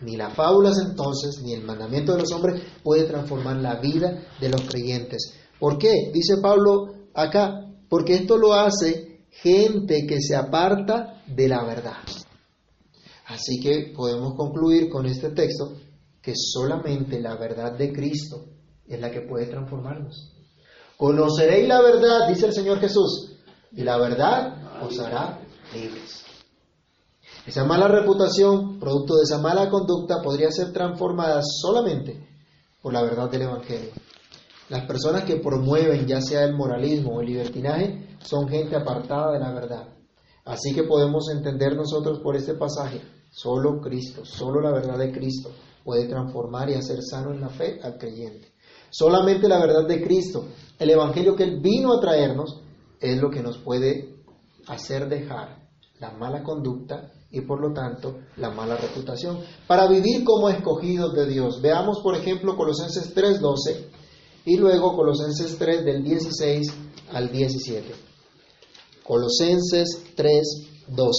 Ni 0.00 0.16
las 0.16 0.34
fábulas 0.34 0.78
entonces, 0.78 1.40
ni 1.42 1.54
el 1.54 1.62
mandamiento 1.62 2.12
de 2.12 2.20
los 2.20 2.32
hombres 2.32 2.62
puede 2.82 3.04
transformar 3.04 3.56
la 3.56 3.80
vida 3.80 4.26
de 4.40 4.48
los 4.48 4.62
creyentes. 4.62 5.34
¿Por 5.58 5.78
qué? 5.78 6.10
Dice 6.12 6.36
Pablo 6.42 6.94
acá, 7.14 7.66
porque 7.88 8.14
esto 8.14 8.36
lo 8.36 8.52
hace 8.52 9.24
gente 9.30 10.06
que 10.06 10.20
se 10.20 10.36
aparta 10.36 11.22
de 11.26 11.48
la 11.48 11.64
verdad. 11.64 11.96
Así 13.26 13.58
que 13.60 13.92
podemos 13.94 14.34
concluir 14.34 14.88
con 14.88 15.06
este 15.06 15.30
texto 15.30 15.76
que 16.26 16.34
solamente 16.34 17.20
la 17.20 17.36
verdad 17.36 17.78
de 17.78 17.92
Cristo 17.92 18.46
es 18.84 19.00
la 19.00 19.12
que 19.12 19.20
puede 19.20 19.46
transformarnos. 19.46 20.32
Conoceréis 20.96 21.68
la 21.68 21.80
verdad, 21.80 22.26
dice 22.28 22.46
el 22.46 22.52
Señor 22.52 22.80
Jesús, 22.80 23.36
y 23.70 23.84
la 23.84 23.96
verdad 23.96 24.82
os 24.82 24.98
hará 24.98 25.38
libres. 25.72 26.24
Esa 27.46 27.64
mala 27.64 27.86
reputación, 27.86 28.80
producto 28.80 29.14
de 29.14 29.22
esa 29.22 29.38
mala 29.38 29.70
conducta, 29.70 30.20
podría 30.20 30.50
ser 30.50 30.72
transformada 30.72 31.42
solamente 31.44 32.28
por 32.82 32.92
la 32.92 33.02
verdad 33.02 33.30
del 33.30 33.42
Evangelio. 33.42 33.92
Las 34.68 34.84
personas 34.84 35.22
que 35.22 35.36
promueven 35.36 36.08
ya 36.08 36.20
sea 36.20 36.42
el 36.42 36.56
moralismo 36.56 37.14
o 37.14 37.20
el 37.20 37.28
libertinaje 37.28 38.16
son 38.18 38.48
gente 38.48 38.74
apartada 38.74 39.30
de 39.30 39.38
la 39.38 39.52
verdad. 39.52 39.88
Así 40.44 40.74
que 40.74 40.82
podemos 40.82 41.30
entender 41.30 41.76
nosotros 41.76 42.18
por 42.18 42.34
este 42.34 42.54
pasaje, 42.54 43.00
solo 43.30 43.80
Cristo, 43.80 44.24
solo 44.24 44.60
la 44.60 44.72
verdad 44.72 44.98
de 44.98 45.12
Cristo 45.12 45.52
puede 45.86 46.08
transformar 46.08 46.68
y 46.68 46.74
hacer 46.74 46.98
sano 47.00 47.32
en 47.32 47.40
la 47.40 47.48
fe 47.48 47.78
al 47.82 47.96
creyente. 47.96 48.52
Solamente 48.90 49.48
la 49.48 49.60
verdad 49.60 49.86
de 49.86 50.02
Cristo, 50.02 50.46
el 50.78 50.90
Evangelio 50.90 51.36
que 51.36 51.44
Él 51.44 51.60
vino 51.60 51.94
a 51.94 52.00
traernos, 52.00 52.60
es 53.00 53.16
lo 53.18 53.30
que 53.30 53.40
nos 53.40 53.58
puede 53.58 54.16
hacer 54.66 55.08
dejar 55.08 55.64
la 56.00 56.10
mala 56.10 56.42
conducta 56.42 57.12
y 57.30 57.42
por 57.42 57.60
lo 57.60 57.72
tanto 57.72 58.16
la 58.36 58.50
mala 58.50 58.76
reputación, 58.76 59.38
para 59.66 59.86
vivir 59.86 60.24
como 60.24 60.48
escogidos 60.48 61.14
de 61.14 61.26
Dios. 61.26 61.60
Veamos 61.62 62.00
por 62.00 62.16
ejemplo 62.16 62.56
Colosenses 62.56 63.14
3.12 63.14 63.86
y 64.44 64.56
luego 64.56 64.96
Colosenses 64.96 65.56
3 65.56 65.84
del 65.84 66.02
16 66.02 66.66
al 67.12 67.30
17. 67.30 67.94
Colosenses 69.04 70.02
3.12. 70.16 71.10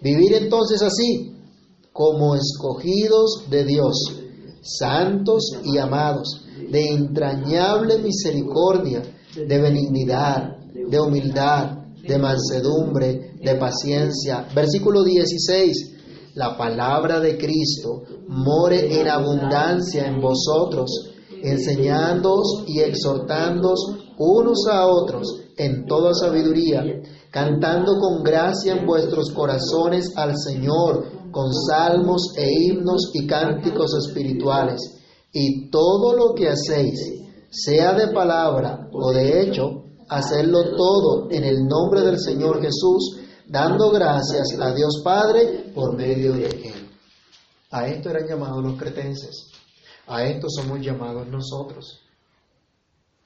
Vivir 0.00 0.34
entonces 0.34 0.82
así, 0.82 1.35
como 1.96 2.34
escogidos 2.34 3.46
de 3.48 3.64
Dios, 3.64 3.96
santos 4.60 5.52
y 5.64 5.78
amados, 5.78 6.44
de 6.70 6.90
entrañable 6.90 7.98
misericordia, 7.98 9.02
de 9.34 9.58
benignidad, 9.58 10.58
de 10.74 11.00
humildad, 11.00 11.86
de 12.06 12.18
mansedumbre, 12.18 13.38
de 13.42 13.54
paciencia. 13.54 14.46
Versículo 14.54 15.04
16. 15.04 15.94
La 16.34 16.58
palabra 16.58 17.18
de 17.18 17.38
Cristo 17.38 18.02
more 18.28 19.00
en 19.00 19.08
abundancia 19.08 20.06
en 20.06 20.20
vosotros, 20.20 20.90
enseñándoos 21.42 22.64
y 22.66 22.80
exhortándoos 22.80 23.96
unos 24.18 24.66
a 24.70 24.86
otros 24.86 25.40
en 25.56 25.86
toda 25.86 26.12
sabiduría, 26.12 26.84
cantando 27.30 27.98
con 27.98 28.22
gracia 28.22 28.74
en 28.74 28.86
vuestros 28.86 29.30
corazones 29.30 30.12
al 30.14 30.36
Señor, 30.36 31.15
con 31.36 31.52
salmos 31.52 32.32
e 32.34 32.50
himnos 32.50 33.10
y 33.12 33.26
cánticos 33.26 33.90
espirituales. 34.06 34.80
Y 35.30 35.68
todo 35.68 36.16
lo 36.16 36.34
que 36.34 36.48
hacéis, 36.48 36.98
sea 37.50 37.92
de 37.92 38.08
palabra 38.08 38.88
o 38.90 39.12
de 39.12 39.42
hecho, 39.42 39.84
hacerlo 40.08 40.74
todo 40.74 41.30
en 41.30 41.44
el 41.44 41.66
nombre 41.66 42.00
del 42.00 42.18
Señor 42.18 42.62
Jesús, 42.62 43.20
dando 43.46 43.90
gracias 43.90 44.58
a 44.58 44.72
Dios 44.72 45.02
Padre 45.04 45.72
por 45.74 45.94
medio 45.94 46.32
de 46.32 46.46
Él. 46.46 46.88
A 47.70 47.86
esto 47.86 48.08
eran 48.08 48.26
llamados 48.26 48.64
los 48.64 48.78
cretenses. 48.78 49.50
A 50.06 50.24
esto 50.24 50.46
somos 50.48 50.80
llamados 50.80 51.28
nosotros. 51.28 52.00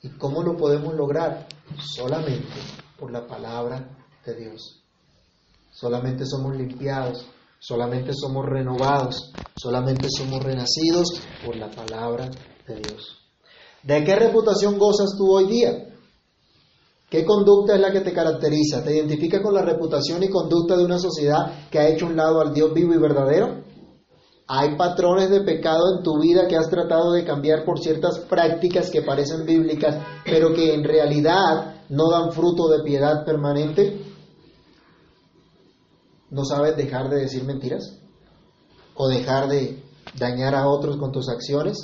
¿Y 0.03 0.09
cómo 0.19 0.43
lo 0.43 0.57
podemos 0.57 0.95
lograr? 0.95 1.47
Solamente 1.79 2.59
por 2.99 3.13
la 3.13 3.25
palabra 3.25 3.89
de 4.27 4.35
Dios. 4.35 4.83
Solamente 5.71 6.27
somos 6.27 6.57
limpiados, 6.57 7.25
solamente 7.61 8.13
somos 8.15 8.47
renovados, 8.47 9.31
solamente 9.55 10.09
somos 10.11 10.43
renacidos 10.43 11.21
por 11.45 11.57
la 11.57 11.71
palabra 11.71 12.31
de 12.67 12.77
Dios. 12.77 13.19
¿De 13.83 14.03
qué 14.03 14.17
reputación 14.17 14.79
gozas 14.79 15.11
tú 15.17 15.31
hoy 15.31 15.47
día? 15.47 15.87
¿Qué 17.11 17.25
conducta 17.25 17.75
es 17.75 17.81
la 17.81 17.93
que 17.93 18.01
te 18.01 18.13
caracteriza? 18.13 18.83
¿Te 18.83 18.95
identifica 18.95 19.43
con 19.43 19.53
la 19.53 19.63
reputación 19.63 20.23
y 20.23 20.29
conducta 20.29 20.77
de 20.77 20.85
una 20.85 20.99
sociedad 20.99 21.69
que 21.71 21.79
ha 21.79 21.89
hecho 21.89 22.07
un 22.07 22.17
lado 22.17 22.41
al 22.41 22.55
Dios 22.55 22.73
vivo 22.73 22.95
y 22.95 22.99
verdadero? 22.99 23.63
¿Hay 24.47 24.77
patrones 24.77 25.31
de 25.31 25.43
pecado 25.43 25.97
en 25.97 26.03
tu 26.03 26.19
vida 26.19 26.49
que 26.49 26.57
has 26.57 26.71
tratado 26.71 27.13
de 27.13 27.25
cambiar 27.25 27.65
por 27.65 27.79
ciertas 27.79 28.19
prácticas 28.21 28.91
que 28.91 29.03
parecen 29.03 29.45
bíblicas, 29.45 29.97
pero 30.25 30.53
que 30.55 30.75
en 30.75 30.83
realidad 30.83 31.85
no 31.89 32.11
dan 32.11 32.33
fruto 32.33 32.69
de 32.69 32.83
piedad 32.83 33.25
permanente? 33.25 34.10
¿No 36.31 36.45
sabes 36.45 36.77
dejar 36.77 37.11
de 37.11 37.21
decir 37.21 37.45
mentiras? 37.45 37.99
¿O 38.95 39.09
dejar 39.09 39.49
de 39.49 39.83
dañar 40.19 40.55
a 40.55 40.69
otros 40.69 40.97
con 40.97 41.13
tus 41.13 41.29
acciones? 41.29 41.77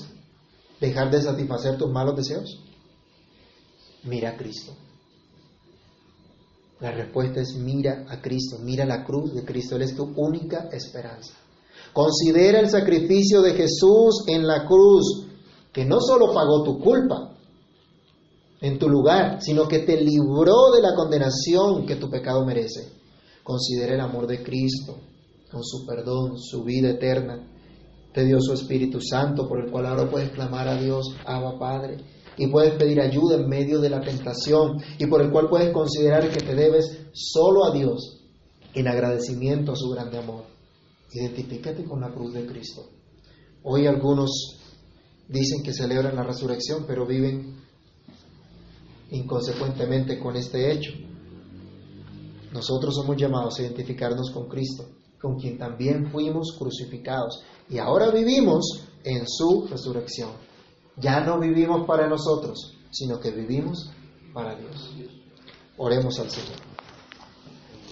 ¿Dejar 0.80 1.11
de 1.11 1.22
satisfacer 1.22 1.78
tus 1.78 1.90
malos 1.90 2.16
deseos? 2.16 2.61
Mira 4.04 4.30
a 4.30 4.37
Cristo. 4.37 4.72
La 6.80 6.92
respuesta 6.92 7.40
es 7.40 7.54
mira 7.56 8.04
a 8.09 8.20
Cristo, 8.20 8.59
mira 8.61 8.85
la 8.85 9.02
cruz 9.02 9.35
de 9.35 9.44
Cristo, 9.44 9.76
Él 9.76 9.82
es 9.82 9.96
tu 9.96 10.12
única 10.16 10.68
esperanza. 10.70 11.32
Considera 11.92 12.61
el 12.61 12.68
sacrificio 12.68 13.40
de 13.40 13.54
Jesús 13.54 14.24
en 14.26 14.46
la 14.46 14.66
cruz, 14.66 15.26
que 15.72 15.87
no 15.87 16.00
solo 16.00 16.35
pagó 16.35 16.62
tu 16.62 16.78
culpa 16.78 17.35
en 18.61 18.78
tu 18.78 18.88
lugar, 18.88 19.38
sino 19.40 19.66
que 19.66 19.80
te 19.80 20.00
libró 20.00 20.70
de 20.74 20.82
la 20.82 20.94
condenación 20.94 21.87
que 21.87 21.96
tu 21.96 22.11
pecado 22.11 22.44
merece. 22.44 22.92
Considera 23.46 23.94
el 23.94 24.00
amor 24.00 24.26
de 24.26 24.42
Cristo, 24.42 24.98
con 25.52 25.62
su 25.62 25.87
perdón, 25.87 26.37
su 26.37 26.64
vida 26.64 26.90
eterna. 26.90 27.48
Te 28.12 28.24
dio 28.24 28.40
su 28.40 28.52
Espíritu 28.52 29.00
Santo, 29.00 29.46
por 29.48 29.64
el 29.64 29.70
cual 29.70 29.87
ahora 29.87 30.11
puedes 30.11 30.30
clamar 30.30 30.66
a 30.66 30.80
Dios, 30.80 31.14
Abba 31.24 31.56
Padre 31.56 31.98
y 32.38 32.48
puedes 32.48 32.74
pedir 32.74 33.00
ayuda 33.00 33.37
en 33.37 33.48
medio 33.48 33.80
de 33.80 33.88
la 33.88 34.00
tentación 34.00 34.82
y 34.98 35.06
por 35.06 35.22
el 35.22 35.30
cual 35.30 35.48
puedes 35.48 35.72
considerar 35.72 36.28
que 36.28 36.40
te 36.40 36.54
debes 36.54 37.06
solo 37.12 37.64
a 37.64 37.72
Dios 37.72 38.20
en 38.74 38.88
agradecimiento 38.88 39.72
a 39.72 39.76
su 39.76 39.88
grande 39.90 40.18
amor. 40.18 40.44
Identifícate 41.12 41.85
con 41.85 42.00
la 42.00 42.12
cruz 42.12 42.35
de 42.35 42.46
Cristo. 42.46 42.90
Hoy 43.62 43.87
algunos 43.87 44.59
dicen 45.28 45.62
que 45.62 45.72
celebran 45.72 46.16
la 46.16 46.24
resurrección, 46.24 46.85
pero 46.85 47.06
viven 47.06 47.56
inconsecuentemente 49.11 50.18
con 50.18 50.37
este 50.37 50.72
hecho. 50.72 50.92
Nosotros 52.52 52.94
somos 52.94 53.16
llamados 53.16 53.59
a 53.59 53.62
identificarnos 53.62 54.30
con 54.30 54.48
Cristo, 54.48 54.87
con 55.20 55.37
quien 55.37 55.59
también 55.59 56.11
fuimos 56.11 56.56
crucificados 56.59 57.42
y 57.68 57.78
ahora 57.78 58.11
vivimos 58.11 58.85
en 59.04 59.26
su 59.26 59.66
resurrección. 59.68 60.30
Ya 60.96 61.20
no 61.20 61.38
vivimos 61.38 61.87
para 61.87 62.09
nosotros, 62.09 62.74
sino 62.90 63.20
que 63.20 63.30
vivimos 63.30 63.90
para 64.32 64.55
Dios. 64.55 64.92
Oremos 65.76 66.18
al 66.18 66.30
Señor. 66.30 66.57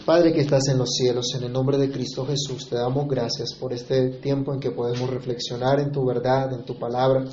Padre 0.04 0.32
que 0.34 0.40
estás 0.40 0.68
en 0.68 0.76
los 0.76 0.90
cielos, 0.90 1.34
en 1.34 1.44
el 1.44 1.52
nombre 1.52 1.78
de 1.78 1.90
Cristo 1.90 2.26
Jesús, 2.26 2.68
te 2.68 2.76
damos 2.76 3.08
gracias 3.08 3.54
por 3.58 3.72
este 3.72 4.10
tiempo 4.20 4.52
en 4.52 4.60
que 4.60 4.70
podemos 4.70 5.08
reflexionar 5.08 5.80
en 5.80 5.92
tu 5.92 6.04
verdad, 6.04 6.52
en 6.52 6.64
tu 6.66 6.78
palabra. 6.78 7.24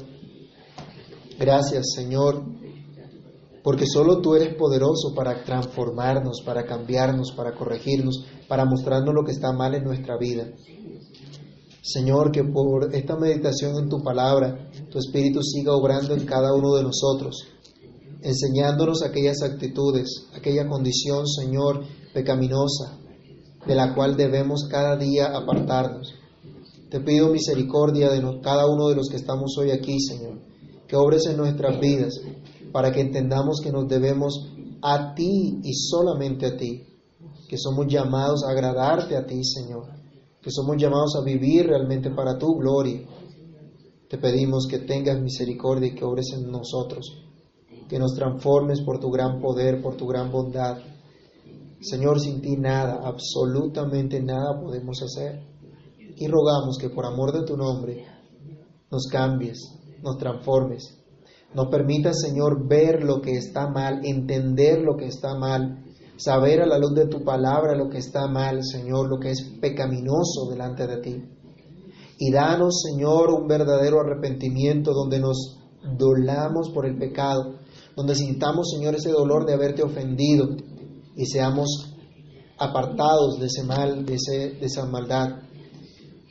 Gracias, 1.37 1.91
Señor, 1.93 2.41
porque 3.63 3.85
solo 3.85 4.21
tú 4.21 4.35
eres 4.35 4.55
poderoso 4.55 5.13
para 5.15 5.43
transformarnos, 5.43 6.41
para 6.45 6.65
cambiarnos, 6.65 7.31
para 7.35 7.53
corregirnos, 7.53 8.25
para 8.47 8.65
mostrarnos 8.65 9.13
lo 9.13 9.23
que 9.23 9.31
está 9.31 9.51
mal 9.51 9.75
en 9.75 9.83
nuestra 9.83 10.17
vida. 10.17 10.47
Señor, 11.83 12.31
que 12.31 12.43
por 12.43 12.93
esta 12.93 13.15
meditación 13.17 13.77
en 13.77 13.89
tu 13.89 14.03
palabra, 14.03 14.69
tu 14.91 14.99
Espíritu 14.99 15.41
siga 15.41 15.73
obrando 15.73 16.13
en 16.13 16.25
cada 16.25 16.53
uno 16.53 16.75
de 16.75 16.83
nosotros, 16.83 17.47
enseñándonos 18.21 19.03
aquellas 19.03 19.41
actitudes, 19.41 20.27
aquella 20.35 20.67
condición, 20.67 21.27
Señor, 21.27 21.83
pecaminosa, 22.13 22.99
de 23.65 23.75
la 23.75 23.95
cual 23.95 24.15
debemos 24.15 24.67
cada 24.69 24.95
día 24.95 25.35
apartarnos. 25.35 26.13
Te 26.89 26.99
pido 26.99 27.29
misericordia 27.29 28.09
de 28.09 28.21
cada 28.41 28.67
uno 28.67 28.89
de 28.89 28.95
los 28.95 29.07
que 29.09 29.15
estamos 29.15 29.55
hoy 29.57 29.71
aquí, 29.71 29.99
Señor, 29.99 30.39
que 30.87 30.95
obres 30.95 31.25
en 31.25 31.37
nuestras 31.37 31.79
vidas, 31.79 32.13
para 32.71 32.91
que 32.91 33.01
entendamos 33.01 33.59
que 33.61 33.71
nos 33.71 33.87
debemos 33.87 34.47
a 34.81 35.13
ti 35.13 35.59
y 35.63 35.73
solamente 35.73 36.45
a 36.45 36.57
ti, 36.57 36.83
que 37.47 37.57
somos 37.57 37.87
llamados 37.87 38.43
a 38.43 38.51
agradarte 38.51 39.15
a 39.15 39.25
ti, 39.25 39.43
Señor, 39.43 39.87
que 40.41 40.51
somos 40.51 40.77
llamados 40.77 41.15
a 41.19 41.23
vivir 41.23 41.67
realmente 41.67 42.09
para 42.09 42.37
tu 42.37 42.55
gloria. 42.55 43.01
Te 44.09 44.17
pedimos 44.17 44.67
que 44.69 44.79
tengas 44.79 45.21
misericordia 45.21 45.89
y 45.89 45.95
que 45.95 46.03
obres 46.03 46.27
en 46.33 46.51
nosotros, 46.51 47.25
que 47.87 47.99
nos 47.99 48.13
transformes 48.13 48.81
por 48.81 48.99
tu 48.99 49.09
gran 49.09 49.39
poder, 49.39 49.81
por 49.81 49.95
tu 49.95 50.07
gran 50.07 50.31
bondad. 50.31 50.77
Señor, 51.81 52.19
sin 52.19 52.41
ti 52.41 52.57
nada, 52.57 53.01
absolutamente 53.03 54.21
nada 54.21 54.59
podemos 54.59 55.01
hacer. 55.01 55.43
Y 56.15 56.27
rogamos 56.27 56.77
que 56.77 56.89
por 56.89 57.05
amor 57.05 57.31
de 57.31 57.45
tu 57.45 57.57
nombre 57.57 58.05
nos 58.91 59.07
cambies, 59.07 59.59
nos 60.03 60.17
transformes. 60.17 61.00
Nos 61.53 61.67
permitas, 61.67 62.21
Señor, 62.21 62.67
ver 62.67 63.03
lo 63.03 63.21
que 63.21 63.31
está 63.31 63.67
mal, 63.69 63.99
entender 64.03 64.79
lo 64.79 64.95
que 64.95 65.07
está 65.07 65.37
mal, 65.37 65.83
saber 66.15 66.61
a 66.61 66.65
la 66.65 66.77
luz 66.77 66.93
de 66.95 67.07
tu 67.07 67.23
palabra 67.25 67.75
lo 67.75 67.89
que 67.89 67.97
está 67.97 68.27
mal, 68.27 68.63
Señor, 68.63 69.09
lo 69.09 69.19
que 69.19 69.31
es 69.31 69.57
pecaminoso 69.59 70.49
delante 70.49 70.87
de 70.87 70.97
ti. 70.97 71.23
Y 72.17 72.31
danos, 72.31 72.81
Señor, 72.83 73.31
un 73.31 73.47
verdadero 73.47 73.99
arrepentimiento 73.99 74.93
donde 74.93 75.19
nos 75.19 75.57
dolamos 75.97 76.69
por 76.69 76.85
el 76.85 76.97
pecado, 76.97 77.55
donde 77.97 78.15
sintamos, 78.15 78.69
Señor, 78.71 78.95
ese 78.95 79.11
dolor 79.11 79.45
de 79.45 79.53
haberte 79.53 79.83
ofendido 79.83 80.55
y 81.17 81.25
seamos 81.25 81.95
apartados 82.59 83.39
de 83.39 83.47
ese 83.47 83.63
mal, 83.63 84.05
de, 84.05 84.13
ese, 84.13 84.51
de 84.51 84.65
esa 84.65 84.85
maldad. 84.85 85.41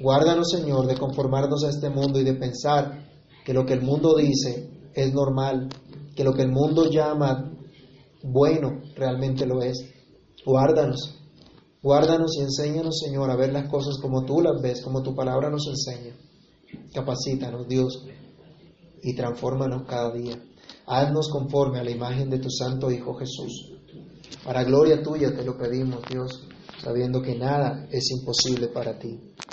Guárdanos, 0.00 0.50
Señor, 0.50 0.86
de 0.86 0.96
conformarnos 0.96 1.62
a 1.64 1.68
este 1.68 1.90
mundo 1.90 2.20
y 2.20 2.24
de 2.24 2.34
pensar 2.34 3.06
que 3.44 3.52
lo 3.52 3.66
que 3.66 3.74
el 3.74 3.82
mundo 3.82 4.14
dice 4.16 4.79
es 4.94 5.12
normal, 5.12 5.68
que 6.14 6.24
lo 6.24 6.32
que 6.34 6.42
el 6.42 6.50
mundo 6.50 6.90
llama 6.90 7.52
bueno 8.22 8.80
realmente 8.96 9.46
lo 9.46 9.62
es. 9.62 9.78
Guárdanos, 10.44 11.18
guárdanos 11.82 12.36
y 12.36 12.42
enséñanos, 12.42 13.00
Señor, 13.00 13.30
a 13.30 13.36
ver 13.36 13.52
las 13.52 13.68
cosas 13.68 13.98
como 14.00 14.24
tú 14.24 14.40
las 14.40 14.60
ves, 14.62 14.82
como 14.82 15.02
tu 15.02 15.14
palabra 15.14 15.50
nos 15.50 15.66
enseña. 15.66 16.16
Capacítanos, 16.92 17.66
Dios, 17.68 18.04
y 19.02 19.14
transfórmanos 19.14 19.84
cada 19.86 20.12
día. 20.12 20.42
Haznos 20.86 21.28
conforme 21.30 21.78
a 21.78 21.84
la 21.84 21.90
imagen 21.90 22.30
de 22.30 22.38
tu 22.38 22.50
Santo 22.50 22.90
Hijo 22.90 23.14
Jesús. 23.14 23.72
Para 24.44 24.64
gloria 24.64 25.02
tuya 25.02 25.34
te 25.34 25.44
lo 25.44 25.56
pedimos, 25.56 26.00
Dios, 26.08 26.48
sabiendo 26.82 27.20
que 27.20 27.36
nada 27.36 27.86
es 27.90 28.10
imposible 28.10 28.68
para 28.68 28.98
ti. 28.98 29.18